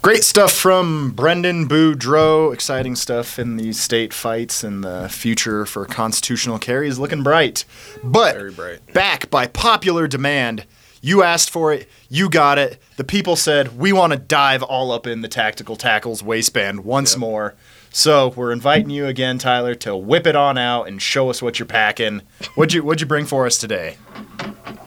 Great 0.08 0.24
stuff 0.24 0.52
from 0.52 1.10
Brendan 1.10 1.68
Boudreaux. 1.68 2.54
Exciting 2.54 2.96
stuff 2.96 3.38
in 3.38 3.58
the 3.58 3.74
state 3.74 4.14
fights, 4.14 4.64
and 4.64 4.82
the 4.82 5.06
future 5.10 5.66
for 5.66 5.84
constitutional 5.84 6.58
carry 6.58 6.88
is 6.88 6.98
looking 6.98 7.22
bright. 7.22 7.66
But 8.02 8.34
Very 8.34 8.50
bright. 8.50 8.94
back 8.94 9.28
by 9.28 9.46
popular 9.48 10.08
demand, 10.08 10.64
you 11.02 11.22
asked 11.22 11.50
for 11.50 11.74
it, 11.74 11.90
you 12.08 12.30
got 12.30 12.56
it. 12.56 12.80
The 12.96 13.04
people 13.04 13.36
said, 13.36 13.78
we 13.78 13.92
want 13.92 14.14
to 14.14 14.18
dive 14.18 14.62
all 14.62 14.92
up 14.92 15.06
in 15.06 15.20
the 15.20 15.28
tactical 15.28 15.76
tackles 15.76 16.22
waistband 16.22 16.86
once 16.86 17.12
Yep. 17.12 17.20
more. 17.20 17.54
So 17.90 18.32
we're 18.34 18.52
inviting 18.52 18.88
you 18.88 19.04
again, 19.04 19.36
Tyler, 19.36 19.74
to 19.74 19.94
whip 19.94 20.26
it 20.26 20.34
on 20.34 20.56
out 20.56 20.88
and 20.88 21.02
show 21.02 21.28
us 21.28 21.42
what 21.42 21.58
you're 21.58 21.66
packing. 21.66 22.22
What'd 22.54 22.72
you 22.72 22.82
What'd 22.82 23.02
you 23.02 23.06
bring 23.06 23.26
for 23.26 23.44
us 23.44 23.58
today? 23.58 23.98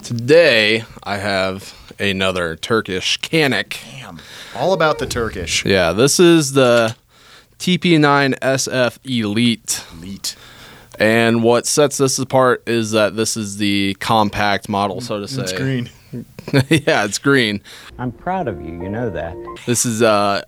Today, 0.02 0.84
I 1.04 1.18
have 1.18 1.76
another 2.00 2.56
Turkish 2.56 3.20
Canik. 3.20 3.78
Damn, 4.00 4.20
all 4.56 4.74
about 4.74 5.00
the 5.00 5.06
Turkish 5.08 5.66
Yeah, 5.66 5.92
this 5.94 6.20
is 6.20 6.54
the 6.54 6.96
TP9 7.60 8.38
SF 8.40 8.98
Elite. 9.04 9.84
elite. 9.94 10.36
And 11.00 11.42
what 11.44 11.66
sets 11.66 11.98
this 11.98 12.20
apart 12.20 12.64
is 12.68 12.92
that 12.92 13.16
this 13.16 13.36
is 13.38 13.58
the 13.58 13.96
compact 14.00 14.70
model, 14.70 15.02
so 15.02 15.20
to 15.20 15.28
say. 15.28 15.42
It's 15.42 15.54
green. 15.54 15.90
yeah, 16.70 17.06
it's 17.06 17.18
green. 17.18 17.62
I'm 17.98 18.12
proud 18.12 18.48
of 18.48 18.62
you, 18.62 18.74
you 18.84 18.90
know 18.90 19.10
that. 19.10 19.36
This 19.66 19.86
is 19.86 20.02
uh, 20.02 20.44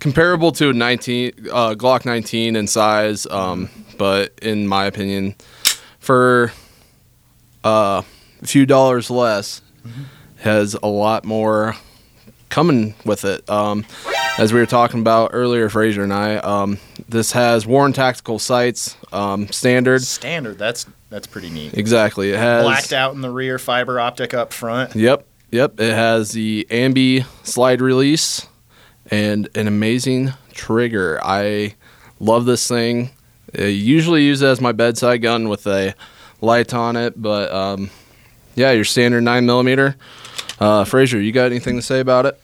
comparable 0.00 0.52
to 0.52 0.70
a 0.70 0.72
19 0.72 1.32
uh, 1.52 1.74
Glock 1.74 2.04
19 2.04 2.56
in 2.56 2.66
size, 2.66 3.26
um, 3.26 3.70
but 3.96 4.32
in 4.42 4.66
my 4.66 4.86
opinion, 4.86 5.34
for 5.98 6.52
uh, 7.64 8.02
a 8.42 8.46
few 8.46 8.66
dollars 8.66 9.10
less, 9.10 9.62
has 10.40 10.74
a 10.74 10.88
lot 10.88 11.24
more 11.24 11.76
coming 12.48 12.94
with 13.04 13.24
it. 13.24 13.48
Um, 13.48 13.86
as 14.38 14.52
we 14.52 14.60
were 14.60 14.66
talking 14.66 15.00
about 15.00 15.30
earlier, 15.32 15.68
Frazier 15.68 16.02
and 16.02 16.12
I, 16.12 16.36
um, 16.36 16.78
this 17.08 17.32
has 17.32 17.66
Warren 17.66 17.92
Tactical 17.92 18.38
sights, 18.38 18.96
um, 19.12 19.48
standard. 19.48 20.02
Standard. 20.02 20.58
That's 20.58 20.86
that's 21.08 21.26
pretty 21.26 21.50
neat. 21.50 21.74
Exactly, 21.74 22.30
it 22.30 22.38
has 22.38 22.64
Blacked 22.64 22.92
out 22.92 23.14
in 23.14 23.20
the 23.20 23.30
rear, 23.30 23.58
fiber 23.58 23.98
optic 23.98 24.34
up 24.34 24.52
front. 24.52 24.94
Yep, 24.94 25.26
yep. 25.50 25.80
It 25.80 25.92
has 25.92 26.32
the 26.32 26.66
ambi 26.70 27.24
slide 27.42 27.80
release 27.80 28.46
and 29.10 29.48
an 29.54 29.66
amazing 29.66 30.32
trigger. 30.52 31.20
I 31.22 31.74
love 32.20 32.44
this 32.44 32.68
thing. 32.68 33.10
I 33.58 33.64
usually 33.64 34.22
use 34.24 34.42
it 34.42 34.46
as 34.46 34.60
my 34.60 34.72
bedside 34.72 35.22
gun 35.22 35.48
with 35.48 35.66
a 35.66 35.94
light 36.40 36.72
on 36.72 36.96
it, 36.96 37.20
but 37.20 37.52
um, 37.52 37.90
yeah, 38.54 38.70
your 38.70 38.84
standard 38.84 39.22
nine 39.22 39.46
millimeter. 39.46 39.96
Uh, 40.60 40.84
Frazier, 40.84 41.20
you 41.20 41.32
got 41.32 41.46
anything 41.46 41.76
to 41.76 41.82
say 41.82 42.00
about 42.00 42.26
it? 42.26 42.38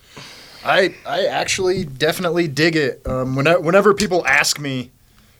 I 0.64 0.94
I 1.06 1.26
actually 1.26 1.84
definitely 1.84 2.48
dig 2.48 2.74
it. 2.74 3.06
Um, 3.06 3.36
whenever, 3.36 3.60
whenever 3.60 3.94
people 3.94 4.26
ask 4.26 4.58
me 4.58 4.90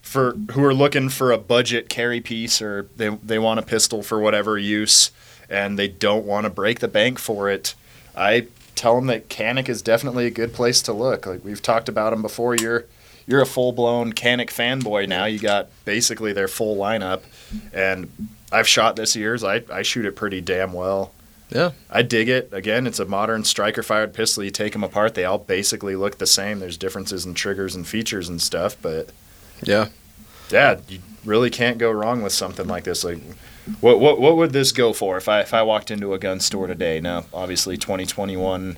for 0.02 0.34
who 0.52 0.62
are 0.62 0.74
looking 0.74 1.08
for 1.08 1.32
a 1.32 1.38
budget 1.38 1.88
carry 1.88 2.20
piece 2.20 2.62
or 2.62 2.86
they 2.96 3.08
they 3.08 3.38
want 3.38 3.58
a 3.58 3.62
pistol 3.62 4.02
for 4.02 4.20
whatever 4.20 4.56
use 4.58 5.10
and 5.48 5.78
they 5.78 5.88
don't 5.88 6.24
want 6.26 6.44
to 6.44 6.50
break 6.50 6.78
the 6.80 6.88
bank 6.88 7.18
for 7.18 7.50
it, 7.50 7.74
I 8.16 8.46
tell 8.76 8.94
them 8.94 9.06
that 9.06 9.28
Canik 9.28 9.68
is 9.68 9.82
definitely 9.82 10.26
a 10.26 10.30
good 10.30 10.52
place 10.52 10.82
to 10.82 10.92
look. 10.92 11.26
Like 11.26 11.44
we've 11.44 11.62
talked 11.62 11.88
about 11.88 12.10
them 12.10 12.22
before. 12.22 12.54
You're 12.54 12.84
you're 13.26 13.40
a 13.40 13.46
full 13.46 13.72
blown 13.72 14.12
Canik 14.12 14.50
fanboy 14.50 15.08
now. 15.08 15.24
You 15.24 15.40
got 15.40 15.68
basically 15.84 16.32
their 16.32 16.46
full 16.46 16.76
lineup, 16.76 17.22
and 17.72 18.28
I've 18.52 18.68
shot 18.68 18.94
this 18.94 19.16
year's. 19.16 19.42
I 19.42 19.62
I 19.72 19.82
shoot 19.82 20.04
it 20.04 20.14
pretty 20.14 20.40
damn 20.40 20.72
well. 20.72 21.12
Yeah. 21.50 21.70
I 21.88 22.02
dig 22.02 22.28
it. 22.28 22.48
Again, 22.52 22.86
it's 22.86 22.98
a 22.98 23.04
modern 23.04 23.44
striker 23.44 23.82
fired 23.82 24.12
pistol. 24.12 24.42
You 24.42 24.50
take 24.50 24.72
them 24.72 24.82
apart, 24.84 25.14
they 25.14 25.24
all 25.24 25.38
basically 25.38 25.94
look 25.96 26.18
the 26.18 26.26
same. 26.26 26.58
There's 26.58 26.76
differences 26.76 27.24
in 27.24 27.34
triggers 27.34 27.74
and 27.74 27.86
features 27.86 28.28
and 28.28 28.42
stuff, 28.42 28.76
but 28.82 29.10
Yeah. 29.62 29.88
yeah, 30.50 30.78
you 30.88 30.98
really 31.24 31.50
can't 31.50 31.78
go 31.78 31.90
wrong 31.90 32.22
with 32.22 32.32
something 32.32 32.66
like 32.66 32.84
this. 32.84 33.04
Like, 33.04 33.18
what 33.80 33.98
what 34.00 34.20
what 34.20 34.36
would 34.36 34.52
this 34.52 34.72
go 34.72 34.92
for 34.92 35.16
if 35.16 35.28
I 35.28 35.40
if 35.40 35.52
I 35.54 35.62
walked 35.62 35.90
into 35.90 36.14
a 36.14 36.18
gun 36.18 36.40
store 36.40 36.66
today? 36.66 37.00
Now, 37.00 37.26
obviously, 37.32 37.76
2021 37.76 38.76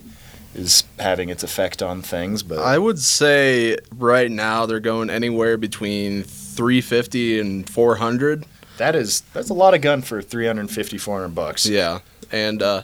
is 0.55 0.83
having 0.99 1.29
its 1.29 1.43
effect 1.43 1.81
on 1.83 2.01
things, 2.01 2.41
but 2.43 2.57
I 2.59 2.77
would 2.79 2.97
say 2.99 3.77
right 3.95 4.31
now 4.31 4.65
they're 4.65 4.79
going 4.79 5.09
anywhere 5.11 5.57
between 5.57 6.23
350 6.23 7.39
and 7.39 7.69
400. 7.69 8.45
That 8.79 8.95
is 8.95 9.21
that's 9.33 9.49
a 9.49 9.53
lot 9.53 9.73
of 9.75 9.81
gun 9.81 10.01
for 10.01 10.21
350 10.21 10.97
400 10.97 11.29
bucks. 11.35 11.65
Yeah, 11.67 11.99
and 12.31 12.61
uh, 12.61 12.83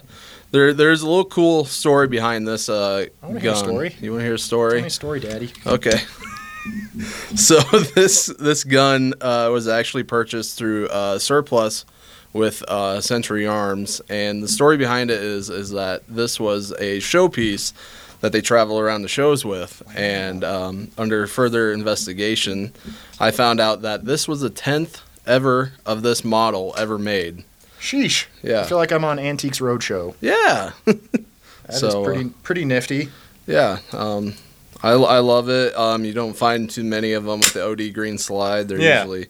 there 0.52 0.72
there's 0.72 1.02
a 1.02 1.06
little 1.06 1.24
cool 1.24 1.64
story 1.64 2.06
behind 2.06 2.46
this 2.46 2.68
uh, 2.68 3.06
I 3.22 3.26
wanna 3.26 3.40
gun. 3.40 3.42
hear 3.42 3.52
a 3.52 3.56
story. 3.56 3.96
You 4.00 4.12
want 4.12 4.20
to 4.20 4.24
hear 4.24 4.34
a 4.34 4.38
Tell 4.38 4.44
story? 4.44 4.80
me 4.80 4.86
a 4.86 4.90
story, 4.90 5.20
Daddy. 5.20 5.52
Okay. 5.66 5.98
so 7.34 7.58
this 7.94 8.26
this 8.38 8.64
gun 8.64 9.14
uh, 9.20 9.48
was 9.52 9.68
actually 9.68 10.04
purchased 10.04 10.56
through 10.56 10.86
uh, 10.88 11.18
surplus 11.18 11.84
with 12.32 12.62
uh, 12.68 13.00
Century 13.00 13.46
Arms, 13.46 14.00
and 14.08 14.42
the 14.42 14.48
story 14.48 14.76
behind 14.76 15.10
it 15.10 15.22
is 15.22 15.50
is 15.50 15.70
that 15.70 16.02
this 16.08 16.38
was 16.38 16.72
a 16.72 16.98
showpiece 16.98 17.72
that 18.20 18.32
they 18.32 18.40
travel 18.40 18.78
around 18.78 19.02
the 19.02 19.08
shows 19.08 19.44
with, 19.44 19.82
and 19.94 20.42
um, 20.42 20.88
under 20.96 21.26
further 21.26 21.72
investigation, 21.72 22.72
I 23.20 23.30
found 23.30 23.60
out 23.60 23.82
that 23.82 24.04
this 24.06 24.26
was 24.26 24.40
the 24.40 24.50
tenth 24.50 25.02
ever 25.26 25.72
of 25.84 26.02
this 26.02 26.24
model 26.24 26.74
ever 26.78 26.98
made. 26.98 27.44
Sheesh. 27.80 28.26
Yeah. 28.42 28.60
I 28.62 28.64
feel 28.64 28.78
like 28.78 28.92
I'm 28.92 29.04
on 29.04 29.18
Antiques 29.18 29.58
Roadshow. 29.60 30.14
Yeah. 30.20 30.72
That 31.66 31.74
is 31.74 31.80
So, 31.80 32.02
uh, 32.02 32.04
pretty 32.04 32.30
pretty 32.44 32.64
nifty. 32.64 33.08
Yeah, 33.44 33.78
um, 33.92 34.34
I, 34.84 34.90
I 34.92 35.18
love 35.18 35.48
it. 35.48 35.76
Um, 35.76 36.04
you 36.04 36.12
don't 36.12 36.36
find 36.36 36.70
too 36.70 36.84
many 36.84 37.10
of 37.12 37.24
them 37.24 37.40
with 37.40 37.54
the 37.54 37.64
OD 37.66 37.92
green 37.92 38.18
slide. 38.18 38.68
They're 38.68 38.80
Yeah. 38.80 39.00
usually 39.00 39.24
I, 39.24 39.28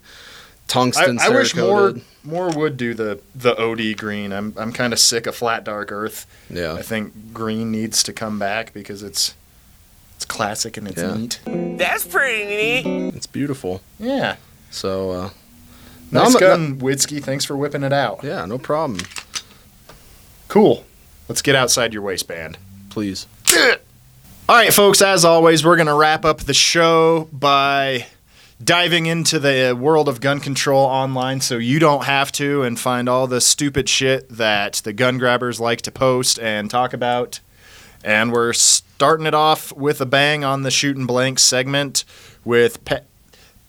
tungsten 0.68 1.18
I 1.18 1.30
wish 1.30 1.56
more 1.56 1.92
Cerakoted. 1.92 2.02
more 2.24 2.50
would 2.50 2.76
do 2.76 2.92
the 2.92 3.20
the 3.34 3.56
OD 3.58 3.96
green. 3.96 4.32
I'm 4.34 4.52
I'm 4.58 4.70
kind 4.72 4.92
of 4.92 4.98
sick 4.98 5.26
of 5.26 5.34
flat 5.34 5.64
dark 5.64 5.90
earth. 5.90 6.26
Yeah, 6.50 6.74
I 6.74 6.82
think 6.82 7.32
green 7.32 7.70
needs 7.72 8.02
to 8.02 8.12
come 8.12 8.38
back 8.38 8.74
because 8.74 9.02
it's 9.02 9.34
it's 10.16 10.26
classic 10.26 10.76
and 10.76 10.88
it's 10.88 11.00
Yeah. 11.00 11.14
neat. 11.16 11.40
That's 11.78 12.04
pretty 12.04 12.44
neat. 12.44 13.14
It's 13.14 13.26
beautiful. 13.26 13.80
Yeah. 13.98 14.36
So, 14.70 15.10
uh, 15.10 15.22
No, 15.24 15.30
Nice 16.10 16.36
gun, 16.36 16.78
Witzke. 16.78 17.22
Thanks 17.22 17.44
for 17.44 17.56
whipping 17.56 17.82
it 17.82 17.92
out. 17.92 18.22
yeah, 18.22 18.44
no 18.46 18.58
problem. 18.58 19.00
Cool. 20.48 20.84
Let's 21.28 21.42
get 21.42 21.54
outside 21.56 21.92
your 21.92 22.02
waistband. 22.02 22.58
Please. 22.90 23.26
All 24.48 24.54
right, 24.54 24.72
folks, 24.72 25.02
as 25.02 25.24
always, 25.24 25.64
we're 25.64 25.76
going 25.76 25.88
to 25.88 25.94
wrap 25.94 26.24
up 26.24 26.38
the 26.40 26.54
show 26.54 27.28
by 27.32 28.06
diving 28.62 29.06
into 29.06 29.38
the 29.38 29.76
world 29.78 30.08
of 30.08 30.20
gun 30.20 30.40
control 30.40 30.84
online 30.86 31.40
so 31.40 31.58
you 31.58 31.78
don't 31.78 32.04
have 32.04 32.30
to 32.32 32.62
and 32.62 32.78
find 32.78 33.08
all 33.08 33.26
the 33.26 33.40
stupid 33.40 33.88
shit 33.88 34.28
that 34.30 34.74
the 34.84 34.92
gun 34.92 35.18
grabbers 35.18 35.60
like 35.60 35.82
to 35.82 35.90
post 35.90 36.38
and 36.38 36.70
talk 36.70 36.92
about. 36.92 37.40
And 38.04 38.32
we're 38.32 38.52
starting 38.52 39.26
it 39.26 39.34
off 39.34 39.72
with 39.72 40.00
a 40.00 40.06
bang 40.06 40.44
on 40.44 40.62
the 40.62 40.70
shooting 40.70 41.06
blank 41.06 41.38
segment 41.40 42.04
with 42.44 42.82
pe- 42.84 43.02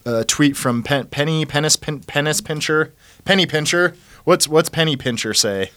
a 0.08 0.24
tweet 0.24 0.56
from 0.56 0.84
Pen- 0.84 1.08
Penny 1.08 1.46
Penis 1.46 1.76
Pen- 1.76 2.00
Penis 2.02 2.42
Pincher. 2.42 2.94
Penny 3.26 3.46
Pincher. 3.46 3.96
What's 4.24 4.48
what's 4.48 4.70
Penny 4.70 4.96
Pincher 4.96 5.34
say? 5.34 5.72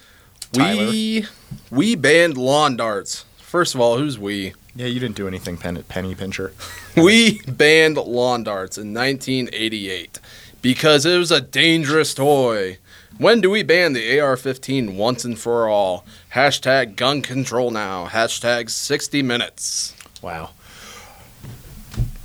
Tyler? 0.53 0.91
We 0.91 1.27
we 1.71 1.95
banned 1.97 2.37
lawn 2.37 2.77
darts. 2.77 3.25
First 3.39 3.75
of 3.75 3.81
all, 3.81 3.99
who's 3.99 4.19
we? 4.19 4.55
Yeah, 4.77 4.87
you 4.87 5.01
didn't 5.01 5.17
do 5.17 5.27
anything, 5.27 5.57
Pen- 5.57 5.83
Penny 5.89 6.15
Pincher. 6.15 6.53
We 6.97 7.41
banned 7.43 7.97
lawn 7.97 8.43
darts 8.43 8.77
in 8.77 8.93
1988 8.93 10.19
because 10.61 11.07
it 11.07 11.17
was 11.17 11.31
a 11.31 11.41
dangerous 11.41 12.15
toy. 12.15 12.79
When 13.17 13.41
do 13.41 13.49
we 13.49 13.63
ban 13.63 13.93
the 13.93 14.19
AR-15 14.19 14.97
once 14.97 15.25
and 15.25 15.39
for 15.39 15.69
all? 15.69 16.05
Hashtag 16.35 16.97
gun 16.97 17.23
control 17.23 17.71
now. 17.71 18.09
Hashtag 18.09 18.71
60 18.71 19.23
minutes. 19.23 19.95
Wow. 20.21 20.51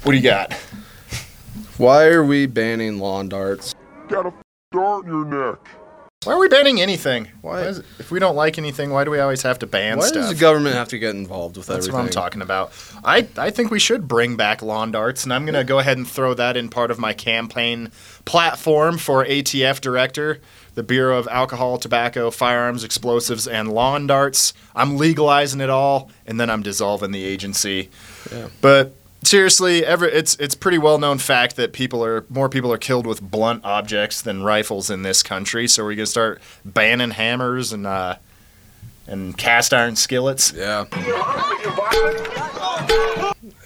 What 0.02 0.14
do 0.14 0.18
you 0.18 0.24
got? 0.24 0.52
Why 1.78 2.06
are 2.08 2.24
we 2.24 2.46
banning 2.46 3.00
lawn 3.00 3.28
darts? 3.30 3.76
Got 4.08 4.28
a 4.28 4.34
dart 4.72 5.06
in 5.06 5.12
your 5.12 5.26
neck. 5.26 5.60
Why 6.24 6.34
are 6.34 6.40
we 6.40 6.48
banning 6.48 6.82
anything? 6.82 7.28
Why- 7.42 7.64
is 7.64 7.80
if 8.00 8.10
we 8.12 8.20
don't 8.20 8.36
like 8.36 8.58
anything, 8.58 8.90
why 8.92 9.04
do 9.04 9.12
we 9.12 9.20
always 9.20 9.42
have 9.44 9.60
to 9.60 9.68
ban 9.68 9.98
Why 10.00 10.06
stuff? 10.08 10.16
does 10.16 10.30
the 10.30 10.36
government 10.36 10.76
have 10.76 10.88
to 10.88 10.98
get 10.98 11.14
involved 11.14 11.56
with 11.58 11.68
That's 11.68 11.80
everything? 11.86 11.94
what 11.96 12.06
I'm 12.06 12.10
talking 12.10 12.42
about. 12.42 12.72
I, 13.04 13.28
I 13.38 13.52
think 13.52 13.70
we 13.70 13.78
should 13.78 14.08
bring 14.08 14.36
back 14.36 14.62
lawn 14.64 14.92
darts, 14.92 15.24
and 15.26 15.32
I'm 15.34 15.46
going 15.46 15.54
to 15.54 15.64
go 15.64 15.78
ahead 15.80 15.98
and 15.98 16.08
throw 16.08 16.34
that 16.34 16.58
in 16.58 16.70
part 16.70 16.90
of 16.90 16.98
my 16.98 17.14
campaign 17.14 17.92
platform 18.24 18.98
for 18.98 19.24
ATF 19.26 19.82
director, 19.82 20.40
the 20.74 20.82
Bureau 20.82 21.20
of 21.20 21.28
Alcohol, 21.30 21.78
Tobacco, 21.78 22.32
Firearms, 22.32 22.84
Explosives, 22.84 23.48
and 23.48 23.72
Lawn 23.72 24.08
Darts. 24.08 24.54
I'm 24.76 24.98
legalizing 24.98 25.60
it 25.62 25.70
all, 25.70 26.10
and 26.26 26.40
then 26.40 26.50
I'm 26.50 26.64
dissolving 26.64 27.12
the 27.12 27.24
agency. 27.24 27.90
Yeah. 28.32 28.48
But 28.62 28.96
seriously, 29.26 29.86
ever 29.86 30.06
it's 30.06 30.36
it's 30.36 30.56
pretty 30.56 30.78
well 30.78 30.98
known 30.98 31.18
fact 31.18 31.56
that 31.58 31.74
people 31.74 32.04
are 32.04 32.26
more 32.30 32.48
people 32.50 32.72
are 32.72 32.78
killed 32.78 33.06
with 33.08 33.22
blunt 33.22 33.64
objects 33.66 34.22
than 34.22 34.44
rifles 34.44 34.90
in 34.90 35.02
this 35.02 35.22
country. 35.24 35.68
So 35.68 35.84
we're 35.84 35.96
gonna 35.96 36.06
start 36.06 36.42
banning 36.64 37.12
hammers 37.12 37.74
and 37.74 37.86
uh, 37.88 38.16
and 39.08 39.38
cast 39.38 39.74
iron 39.74 39.96
skillets. 39.96 40.54
Yeah. 40.56 40.86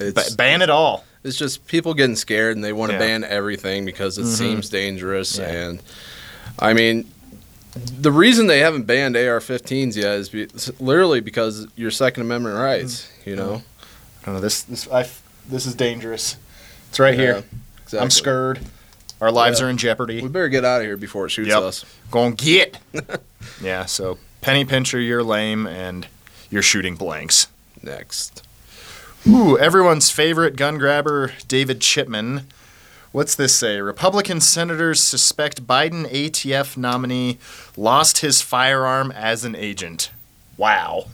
It's, 0.01 0.29
Ba- 0.31 0.35
ban 0.37 0.61
it 0.61 0.69
all. 0.69 1.03
it's 1.23 1.35
just 1.37 1.67
people 1.67 1.93
getting 1.93 2.15
scared 2.15 2.55
and 2.55 2.63
they 2.63 2.71
want 2.73 2.91
to 2.91 2.93
Yeah. 2.93 2.99
ban 2.99 3.23
everything 3.25 3.85
because 3.85 4.17
it 4.17 4.25
seems 4.27 4.69
dangerous. 4.69 5.37
Yeah. 5.37 5.49
And 5.51 5.83
I 6.57 6.73
mean, 6.73 7.09
the 7.75 8.11
reason 8.11 8.47
they 8.47 8.59
haven't 8.59 8.83
banned 8.83 9.15
AR-15s 9.17 9.95
yet 9.97 10.15
is 10.15 10.29
be, 10.29 10.47
literally 10.79 11.19
because 11.19 11.67
your 11.75 11.91
Second 11.91 12.23
Amendment 12.23 12.55
rights. 12.55 13.09
You 13.25 13.35
know, 13.35 13.61
I 14.21 14.25
don't 14.25 14.35
know 14.35 14.41
this 14.41 14.63
this 14.63 14.87
I 14.89 15.03
this 15.49 15.65
is 15.65 15.75
dangerous. 15.75 16.37
It's 16.89 16.99
right 16.99 17.15
Yeah, 17.15 17.21
here. 17.21 17.43
exactly. 17.83 17.99
I'm 17.99 18.09
scared. 18.09 18.59
Our 19.21 19.31
lives 19.31 19.59
Yeah. 19.59 19.65
are 19.65 19.69
in 19.69 19.77
jeopardy. 19.77 20.21
We 20.21 20.29
better 20.29 20.47
get 20.49 20.63
out 20.63 20.81
of 20.81 20.87
here 20.87 20.97
before 20.97 21.25
it 21.25 21.29
shoots 21.29 21.49
Yep. 21.49 21.61
us. 21.61 21.85
Going 22.11 22.33
get. 22.35 22.77
yeah. 23.61 23.85
So 23.85 24.17
penny 24.41 24.63
pincher, 24.65 24.99
you're 24.99 25.23
lame, 25.23 25.67
and 25.67 26.07
you're 26.49 26.61
shooting 26.61 26.95
blanks. 26.95 27.47
Next. 27.81 28.43
Ooh, 29.27 29.57
everyone's 29.57 30.09
favorite 30.09 30.55
gun 30.55 30.77
grabber, 30.77 31.33
David 31.47 31.81
Chipman. 31.81 32.47
What's 33.11 33.35
this 33.35 33.55
say? 33.55 33.81
Republican 33.81 34.39
senators 34.39 35.01
suspect 35.01 35.65
Biden 35.67 36.05
ATF 36.11 36.77
nominee 36.77 37.39
lost 37.75 38.19
his 38.19 38.41
firearm 38.41 39.11
as 39.11 39.43
an 39.43 39.55
agent. 39.55 40.11
Wow. 40.57 41.07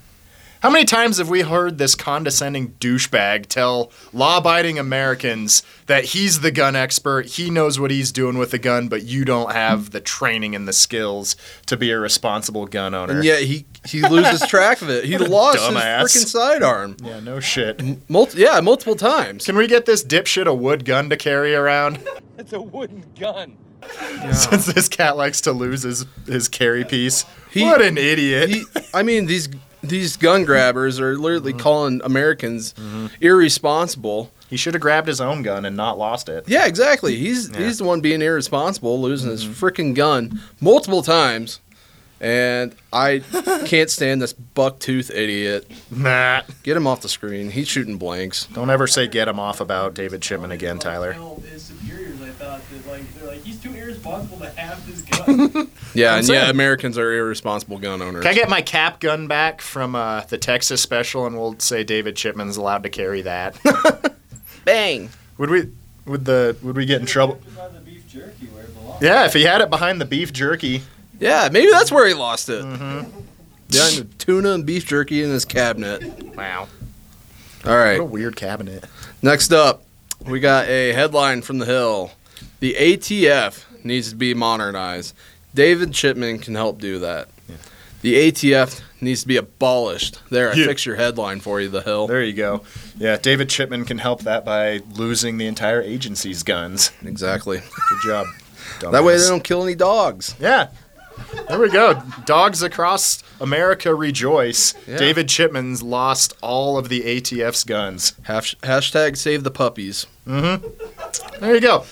How 0.66 0.72
many 0.72 0.86
times 0.86 1.20
have 1.20 1.30
we 1.30 1.42
heard 1.42 1.78
this 1.78 1.94
condescending 1.94 2.70
douchebag 2.80 3.46
tell 3.46 3.92
law 4.12 4.40
abiding 4.40 4.80
Americans 4.80 5.62
that 5.86 6.06
he's 6.06 6.40
the 6.40 6.50
gun 6.50 6.76
expert, 6.76 7.28
he 7.28 7.52
knows 7.52 7.80
what 7.80 7.92
he's 7.92 8.12
doing 8.12 8.40
with 8.40 8.50
the 8.50 8.58
gun, 8.58 8.88
but 8.88 9.04
you 9.04 9.26
don't 9.26 9.52
have 9.52 9.92
the 9.92 10.02
training 10.02 10.56
and 10.56 10.68
the 10.68 10.74
skills 10.74 11.36
to 11.68 11.78
be 11.78 11.92
a 11.92 12.00
responsible 12.00 12.66
gun 12.66 12.96
owner? 12.96 13.14
And 13.14 13.24
yet 13.24 13.44
he 13.44 13.68
he 13.86 14.02
loses 14.02 14.42
track 14.48 14.82
of 14.82 14.90
it. 14.90 15.06
He 15.06 15.16
lost 15.20 15.60
dumbass. 15.60 16.02
his 16.12 16.24
freaking 16.26 16.28
sidearm. 16.30 16.98
yeah, 17.04 17.20
no 17.20 17.40
shit. 17.40 18.10
Mul- 18.10 18.30
yeah, 18.34 18.60
multiple 18.60 18.96
times. 18.96 19.46
Can 19.46 19.58
we 19.58 19.68
get 19.68 19.86
this 19.86 20.04
dipshit 20.04 20.48
a 20.48 20.54
wood 20.56 20.84
gun 20.84 21.12
to 21.12 21.16
carry 21.16 21.54
around? 21.54 22.00
It's 22.40 22.54
a 22.54 22.62
wooden 22.62 23.06
gun. 23.20 23.56
Since 24.34 24.66
this 24.66 24.90
cat 24.90 25.16
likes 25.16 25.42
to 25.42 25.52
lose 25.54 25.84
his, 25.84 26.06
his 26.26 26.50
carry 26.50 26.84
piece. 26.84 27.24
He- 27.52 27.64
what 27.64 27.82
an 27.82 27.98
idiot. 27.98 28.50
he, 28.50 28.64
I 28.94 29.04
mean, 29.04 29.26
these 29.28 29.48
these 29.90 30.18
gun 30.18 30.44
grabbers 30.46 31.00
are 31.00 31.18
literally 31.18 31.52
Mm-hmm. 31.54 31.60
calling 31.62 32.02
Americans 32.04 32.74
irresponsible. 33.22 34.32
he 34.50 34.58
should 34.58 34.74
have 34.74 34.82
grabbed 34.82 35.08
his 35.08 35.20
own 35.22 35.42
gun 35.42 35.66
and 35.66 35.76
not 35.76 35.98
lost 35.98 36.30
it. 36.30 36.46
Yeah, 36.48 36.66
exactly. 36.68 37.16
He's 37.16 37.48
Yeah. 37.50 37.56
Mm-hmm. 37.56 37.64
he's 37.66 37.78
the 37.80 37.84
one 37.84 38.02
being 38.02 38.22
irresponsible, 38.22 39.02
losing 39.02 39.30
his 39.32 39.44
freaking 39.46 39.94
gun 39.96 40.40
multiple 40.62 41.02
times. 41.02 41.60
And 42.22 42.74
I 42.94 43.20
can't 43.66 43.90
stand 43.90 44.22
this 44.22 44.34
bucktooth 44.34 45.14
idiot. 45.14 45.70
Nah. 45.92 46.42
Get 46.64 46.78
him 46.78 46.88
off 46.88 47.02
the 47.02 47.10
screen. 47.10 47.52
He's 47.52 47.68
shooting 47.68 47.98
blanks. 47.98 48.46
Don't 48.54 48.70
ever 48.70 48.88
say 48.88 49.08
get 49.08 49.28
him 49.28 49.40
off 49.40 49.60
about 49.60 49.94
David 49.96 50.22
Chipman 50.22 50.52
again, 50.52 50.80
Tyler. 50.80 51.14
Tell 51.14 51.44
His 51.52 51.64
superiors, 51.64 52.22
I 52.22 52.30
thought 52.30 52.62
that 52.72 52.88
like 52.90 53.14
they're 53.16 53.28
like 53.28 53.44
he's 53.44 53.60
too 53.60 53.74
irresponsible 53.74 54.38
to 54.40 54.50
have 54.52 54.86
this 54.88 55.02
gun. 55.02 55.05
Yeah, 55.96 56.18
and 56.18 56.28
yeah. 56.28 56.50
Americans 56.50 56.98
are 56.98 57.14
irresponsible 57.14 57.80
gun 57.80 58.02
owners. 58.02 58.24
Can 58.24 58.32
I 58.32 58.36
get 58.36 58.50
my 58.50 58.62
cap 58.62 59.00
gun 59.00 59.28
back 59.28 59.62
from 59.62 59.96
uh, 59.96 60.22
the 60.22 60.38
Texas 60.38 60.82
special 60.82 61.26
and 61.26 61.38
we'll 61.38 61.58
say 61.60 61.86
David 61.86 62.18
Chipman's 62.18 62.58
allowed 62.58 62.84
to 62.84 62.90
carry 62.90 63.22
that? 63.22 63.56
Bang. 64.66 65.10
would 65.38 65.50
we 65.50 65.72
would 66.06 66.26
the 66.26 66.58
would 66.62 66.76
we 66.76 66.86
get 66.86 67.00
in 67.00 67.08
trouble? 67.08 67.36
Behind 67.36 67.76
the 67.76 67.80
beef 67.80 68.06
jerky 68.10 68.48
where 68.48 68.66
it 68.66 68.76
belongs. 68.76 69.02
Yeah, 69.02 69.26
if 69.26 69.34
he 69.34 69.44
had 69.44 69.62
it 69.62 69.70
behind 69.70 70.02
the 70.02 70.06
beef 70.06 70.34
jerky. 70.34 70.84
Yeah, 71.18 71.48
maybe 71.50 71.72
that's 71.72 71.94
where 71.94 72.06
he 72.06 72.14
lost 72.14 72.50
it. 72.50 72.66
Mm-hmm. 72.66 73.10
Behind 73.70 73.98
the 73.98 74.08
tuna 74.18 74.52
and 74.52 74.66
beef 74.66 74.86
jerky 74.86 75.24
in 75.24 75.30
his 75.30 75.46
cabinet. 75.46 76.36
Wow. 76.36 76.68
All 77.66 77.78
right. 77.78 78.00
What 78.00 78.06
a 78.06 78.12
weird 78.12 78.36
cabinet. 78.36 78.84
Next 79.22 79.54
up, 79.54 79.84
we 80.26 80.42
got 80.42 80.68
a 80.68 80.92
headline 80.92 81.42
from 81.42 81.60
the 81.60 81.66
Hill. 81.66 82.12
The 82.60 82.74
ATF 82.74 83.64
needs 83.86 84.10
to 84.10 84.16
be 84.16 84.34
modernized. 84.34 85.14
David 85.54 85.94
Chipman 85.94 86.40
can 86.40 86.56
help 86.56 86.80
do 86.80 87.00
that. 87.00 87.30
The 88.02 88.16
ATF 88.32 88.82
needs 89.02 89.22
to 89.22 89.28
be 89.28 89.38
abolished. 89.38 90.20
There, 90.30 90.52
I 90.52 90.54
Yeah. 90.56 90.66
fixed 90.66 90.86
your 90.86 90.96
headline 90.98 91.40
for 91.40 91.60
you, 91.60 91.70
The 91.70 91.82
Hill. 91.82 92.06
There 92.08 92.22
you 92.22 92.34
go. 92.34 92.62
Yeah, 93.00 93.18
David 93.18 93.50
Chipman 93.50 93.86
can 93.86 93.98
help 93.98 94.24
that 94.24 94.46
by 94.46 94.82
losing 94.94 95.38
the 95.38 95.48
entire 95.48 95.82
agency's 95.82 96.44
guns. 96.44 96.92
Exactly. 97.04 97.60
Good 97.60 98.00
job. 98.06 98.28
That 98.92 99.04
way 99.04 99.16
they 99.18 99.28
don't 99.28 99.44
kill 99.44 99.64
any 99.64 99.76
dogs. 99.76 100.36
Yeah. 100.40 100.68
There 101.48 101.60
we 101.60 101.70
go. 101.70 102.02
Dogs 102.26 102.62
across 102.62 103.24
America 103.40 103.96
rejoice. 103.96 104.74
Yeah. 104.86 104.98
David 104.98 105.30
Chipman's 105.30 105.82
lost 105.82 106.34
all 106.42 106.78
of 106.78 106.90
the 106.90 107.02
ATF's 107.04 107.64
guns. 107.64 108.14
Hash- 108.24 108.56
hashtag 108.64 109.16
save 109.18 109.44
the 109.44 109.52
puppies. 109.52 110.08
Mm-hmm. 110.28 111.40
There 111.40 111.56
you 111.56 111.62
go. 111.62 111.86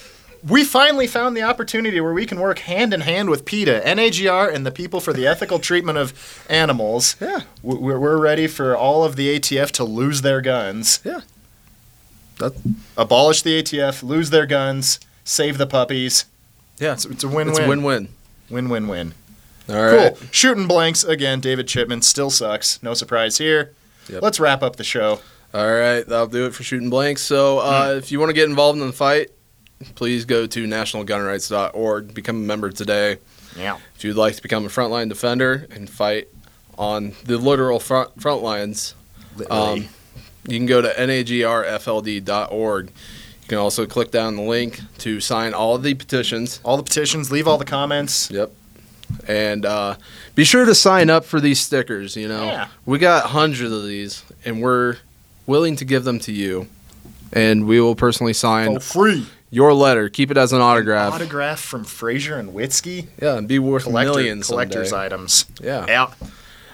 We 0.47 0.65
finally 0.65 1.07
found 1.07 1.37
the 1.37 1.41
opportunity 1.43 2.01
where 2.01 2.11
we 2.13 2.25
can 2.25 2.39
work 2.39 2.59
hand 2.59 2.93
in 2.93 3.01
hand 3.01 3.29
with 3.29 3.45
PETA, 3.45 3.81
NAGR, 3.85 4.53
and 4.53 4.65
the 4.65 4.71
people 4.71 4.99
for 4.99 5.13
the 5.13 5.25
ethical 5.25 5.57
treatment 5.57 5.97
of 5.97 6.45
animals. 6.49 7.15
Yeah. 7.21 7.41
We're 7.61 7.97
we're 7.97 8.17
ready 8.17 8.47
for 8.47 8.75
all 8.75 9.05
of 9.05 9.15
the 9.15 9.39
ATF 9.39 9.71
to 9.71 9.83
lose 9.85 10.21
their 10.21 10.41
guns. 10.41 10.99
Yeah. 11.05 11.21
That- 12.39 12.53
Abolish 12.97 13.41
the 13.41 13.61
ATF, 13.61 14.03
lose 14.03 14.31
their 14.31 14.45
guns, 14.45 14.99
save 15.23 15.57
the 15.57 15.67
puppies. 15.67 16.25
Yeah. 16.77 16.93
It's, 16.93 17.05
it's 17.05 17.23
a 17.23 17.27
win-win. 17.27 17.49
It's 17.57 17.67
win-win. 17.67 18.09
Win-win-win. 18.49 19.13
All 19.69 19.75
right. 19.81 20.13
Cool. 20.17 20.27
Shooting 20.31 20.67
blanks 20.67 21.03
again. 21.05 21.39
David 21.39 21.67
Chipman 21.69 22.01
still 22.01 22.29
sucks. 22.29 22.83
No 22.83 22.93
surprise 22.93 23.37
here. 23.37 23.71
Yep. 24.09 24.21
Let's 24.21 24.39
wrap 24.41 24.61
up 24.61 24.75
the 24.75 24.83
show. 24.83 25.21
All 25.53 25.71
right, 25.71 26.01
that'll 26.05 26.25
do 26.27 26.47
it 26.47 26.55
for 26.55 26.63
shooting 26.63 26.89
blanks. 26.89 27.21
So, 27.21 27.59
uh, 27.59 27.93
if 27.95 28.11
you 28.11 28.19
want 28.19 28.31
to 28.31 28.33
get 28.33 28.49
involved 28.49 28.79
in 28.81 28.87
the 28.87 28.91
fight, 28.91 29.29
please 29.95 30.25
go 30.25 30.45
to 30.47 30.65
nationalgunrights.org. 30.65 32.13
Become 32.13 32.37
a 32.37 32.39
member 32.45 32.69
today. 32.71 33.17
Yeah. 33.57 33.77
If 33.95 34.03
you'd 34.03 34.15
like 34.17 34.35
to 34.35 34.41
become 34.41 34.65
a 34.65 34.69
frontline 34.69 35.09
defender 35.09 35.67
and 35.71 35.89
fight 35.89 36.27
on 36.77 37.13
the 37.25 37.37
literal 37.37 37.79
front 37.79 38.19
front 38.21 38.41
lines, 38.41 38.95
um, 39.49 39.87
you 40.47 40.57
can 40.57 40.65
go 40.65 40.81
to 40.81 40.89
nagrfld.org. 40.89 42.85
You 42.87 43.47
can 43.47 43.57
also 43.57 43.85
click 43.85 44.09
down 44.11 44.35
the 44.37 44.41
link 44.41 44.79
to 44.99 45.19
sign 45.19 45.53
all 45.53 45.77
the 45.77 45.93
petitions. 45.93 46.59
all 46.63 46.77
the 46.77 46.83
petitions. 46.83 47.31
Leave 47.31 47.47
all 47.47 47.57
the 47.57 47.65
comments. 47.65 48.31
Yep. 48.31 48.51
And 49.27 49.65
uh, 49.65 49.95
be 50.33 50.43
sure 50.43 50.65
to 50.65 50.73
sign 50.73 51.09
up 51.09 51.25
for 51.25 51.39
these 51.39 51.59
stickers. 51.59 52.15
You 52.15 52.27
know, 52.29 52.45
Yeah. 52.45 52.67
we 52.85 52.97
got 52.99 53.27
hundreds 53.27 53.71
of 53.71 53.85
these, 53.85 54.23
and 54.45 54.61
we're 54.61 54.97
willing 55.45 55.75
to 55.75 55.85
give 55.85 56.03
them 56.05 56.19
to 56.19 56.31
you. 56.31 56.67
And 57.31 57.67
we 57.67 57.81
will 57.81 57.95
personally 57.95 58.33
sign 58.33 58.77
Oh, 58.77 58.79
free. 58.79 59.25
Your 59.53 59.73
letter. 59.73 60.09
Keep 60.09 60.31
it 60.31 60.37
as 60.37 60.51
an 60.51 60.61
autograph. 60.61 61.13
Autograph 61.13 61.59
from 61.59 61.83
Frazier 61.83 62.37
and 62.37 62.53
Witzke. 62.53 63.07
yeah, 63.21 63.37
and 63.37 63.47
be 63.47 63.59
worth 63.59 63.83
Collector, 63.83 64.11
millions. 64.13 64.47
collector's 64.47 64.89
someday. 64.89 65.05
items. 65.05 65.45
Yeah. 65.61 65.85
Yeah. 65.87 66.13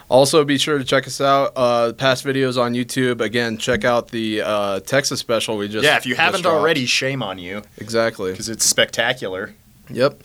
Also, 0.08 0.44
be 0.46 0.58
sure 0.58 0.78
to 0.78 0.84
check 0.86 1.06
us 1.06 1.20
out. 1.20 1.52
Uh, 1.58 1.92
past 1.94 2.26
videos 2.26 2.58
on 2.60 2.74
YouTube. 2.74 3.20
Again, 3.22 3.58
check 3.58 3.84
out 3.84 4.08
the 4.08 4.42
uh, 4.42 4.80
Texas 4.80 5.20
special 5.20 5.58
we 5.58 5.68
just. 5.68 5.84
yeah, 5.84 5.98
if 5.98 6.06
you 6.06 6.13
just 6.13 6.22
haven't 6.22 6.42
dropped. 6.44 6.56
already, 6.58 6.86
shame 6.86 7.22
on 7.22 7.38
you 7.38 7.62
Exactly. 7.80 8.32
because 8.32 8.48
it's 8.50 8.65
spectacular. 8.65 9.54
Yep. 9.92 10.24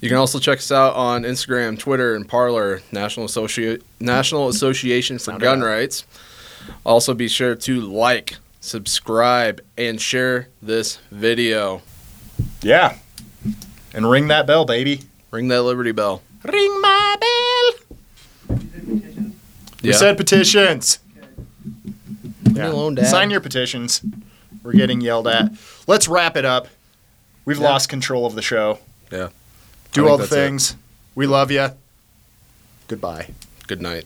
You 0.00 0.08
can 0.08 0.18
also 0.18 0.38
check 0.38 0.58
us 0.58 0.70
out 0.72 0.94
on 0.96 1.22
Instagram, 1.22 1.78
Twitter, 1.78 2.14
and 2.16 2.28
Parler, 2.28 2.82
National 2.92 3.26
Associ- 3.26 3.80
National 4.00 4.48
Association 4.48 5.18
for 5.18 5.24
Sound 5.24 5.40
Gun 5.40 5.62
out. 5.62 5.66
Rights. 5.66 6.04
Also, 6.84 7.14
be 7.14 7.28
sure 7.28 7.54
to 7.54 7.80
like, 7.80 8.36
subscribe, 8.60 9.60
and 9.78 10.00
share 10.00 10.48
this 10.60 10.98
video. 11.10 11.80
Yeah. 12.62 12.96
And 13.94 14.08
ring 14.10 14.28
that 14.28 14.46
bell, 14.46 14.64
baby. 14.64 15.02
Ring 15.30 15.48
that 15.48 15.62
Liberty 15.62 15.92
Bell. 15.92 16.22
Ring 16.44 16.80
my 16.80 17.16
bell. 17.20 18.56
petitions. 18.56 19.34
We 19.82 19.92
said 19.92 20.16
petitions. 20.16 20.98
alone, 22.56 22.94
Dad. 22.96 23.06
Sign 23.06 23.30
your 23.30 23.40
petitions. 23.40 24.02
We're 24.62 24.72
getting 24.72 25.00
yelled 25.00 25.26
at. 25.26 25.50
Let's 25.86 26.06
wrap 26.08 26.36
it 26.36 26.44
up. 26.44 26.68
We've 27.44 27.58
Yeah. 27.58 27.64
lost 27.70 27.88
control 27.88 28.26
of 28.26 28.34
the 28.34 28.42
show. 28.42 28.78
Yeah. 29.10 29.28
Do 29.92 30.02
think 30.02 30.08
all 30.08 30.16
the 30.16 30.22
that's 30.24 30.32
it. 30.32 30.36
things. 30.36 30.76
We 31.14 31.26
love 31.26 31.50
you. 31.50 31.70
Goodbye. 32.88 33.30
Good 33.66 33.82
night. 33.82 34.04